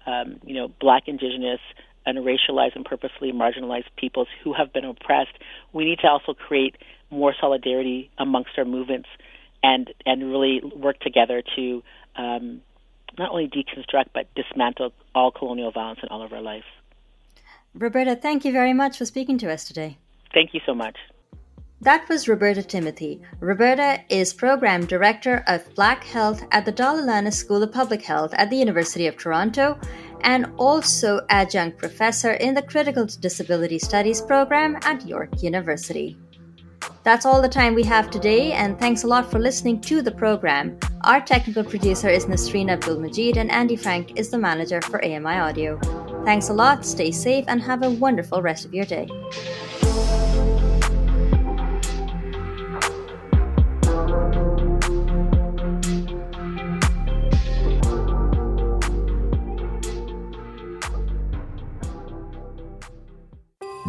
um, 0.06 0.40
you 0.44 0.54
know, 0.54 0.68
Black, 0.80 1.04
Indigenous, 1.06 1.60
and 2.06 2.18
racialized 2.18 2.74
and 2.74 2.84
purposely 2.84 3.32
marginalized 3.32 3.88
peoples 3.96 4.28
who 4.42 4.52
have 4.52 4.72
been 4.72 4.84
oppressed, 4.84 5.38
we 5.72 5.84
need 5.84 5.98
to 6.00 6.08
also 6.08 6.34
create 6.34 6.76
more 7.10 7.34
solidarity 7.40 8.10
amongst 8.18 8.50
our 8.58 8.64
movements 8.64 9.08
and 9.62 9.92
and 10.04 10.30
really 10.30 10.60
work 10.76 10.98
together 11.00 11.42
to 11.56 11.82
um, 12.16 12.60
not 13.18 13.30
only 13.30 13.48
deconstruct 13.48 14.06
but 14.12 14.26
dismantle 14.34 14.92
all 15.14 15.30
colonial 15.30 15.70
violence 15.70 16.00
in 16.02 16.08
all 16.08 16.22
of 16.22 16.32
our 16.32 16.42
lives. 16.42 16.64
Roberta, 17.74 18.16
thank 18.16 18.44
you 18.44 18.52
very 18.52 18.72
much 18.72 18.98
for 18.98 19.04
speaking 19.04 19.38
to 19.38 19.50
us 19.50 19.64
today. 19.64 19.98
Thank 20.32 20.54
you 20.54 20.60
so 20.66 20.74
much. 20.74 20.96
That 21.84 22.08
was 22.08 22.28
Roberta 22.28 22.62
Timothy. 22.62 23.20
Roberta 23.40 24.00
is 24.08 24.32
Program 24.32 24.86
Director 24.86 25.44
of 25.46 25.74
Black 25.74 26.02
Health 26.02 26.42
at 26.50 26.64
the 26.64 26.72
Dalla 26.72 27.30
School 27.30 27.62
of 27.62 27.72
Public 27.72 28.00
Health 28.00 28.32
at 28.38 28.48
the 28.48 28.56
University 28.56 29.06
of 29.06 29.18
Toronto 29.18 29.78
and 30.22 30.50
also 30.56 31.20
Adjunct 31.28 31.76
Professor 31.76 32.32
in 32.32 32.54
the 32.54 32.62
Critical 32.62 33.04
Disability 33.04 33.78
Studies 33.78 34.22
program 34.22 34.78
at 34.80 35.06
York 35.06 35.42
University. 35.42 36.16
That's 37.02 37.26
all 37.26 37.42
the 37.42 37.50
time 37.50 37.74
we 37.74 37.82
have 37.82 38.10
today, 38.10 38.52
and 38.52 38.80
thanks 38.80 39.04
a 39.04 39.06
lot 39.06 39.30
for 39.30 39.38
listening 39.38 39.82
to 39.82 40.00
the 40.00 40.10
program. 40.10 40.78
Our 41.02 41.20
technical 41.20 41.64
producer 41.64 42.08
is 42.08 42.24
Nasreen 42.24 42.70
Abdul 42.70 42.98
Majid, 42.98 43.36
and 43.36 43.50
Andy 43.50 43.76
Frank 43.76 44.18
is 44.18 44.30
the 44.30 44.38
manager 44.38 44.80
for 44.80 45.04
AMI 45.04 45.38
Audio. 45.38 45.78
Thanks 46.24 46.48
a 46.48 46.54
lot, 46.54 46.86
stay 46.86 47.10
safe, 47.10 47.44
and 47.46 47.60
have 47.60 47.82
a 47.82 47.90
wonderful 47.90 48.40
rest 48.40 48.64
of 48.64 48.72
your 48.72 48.86
day. 48.86 49.06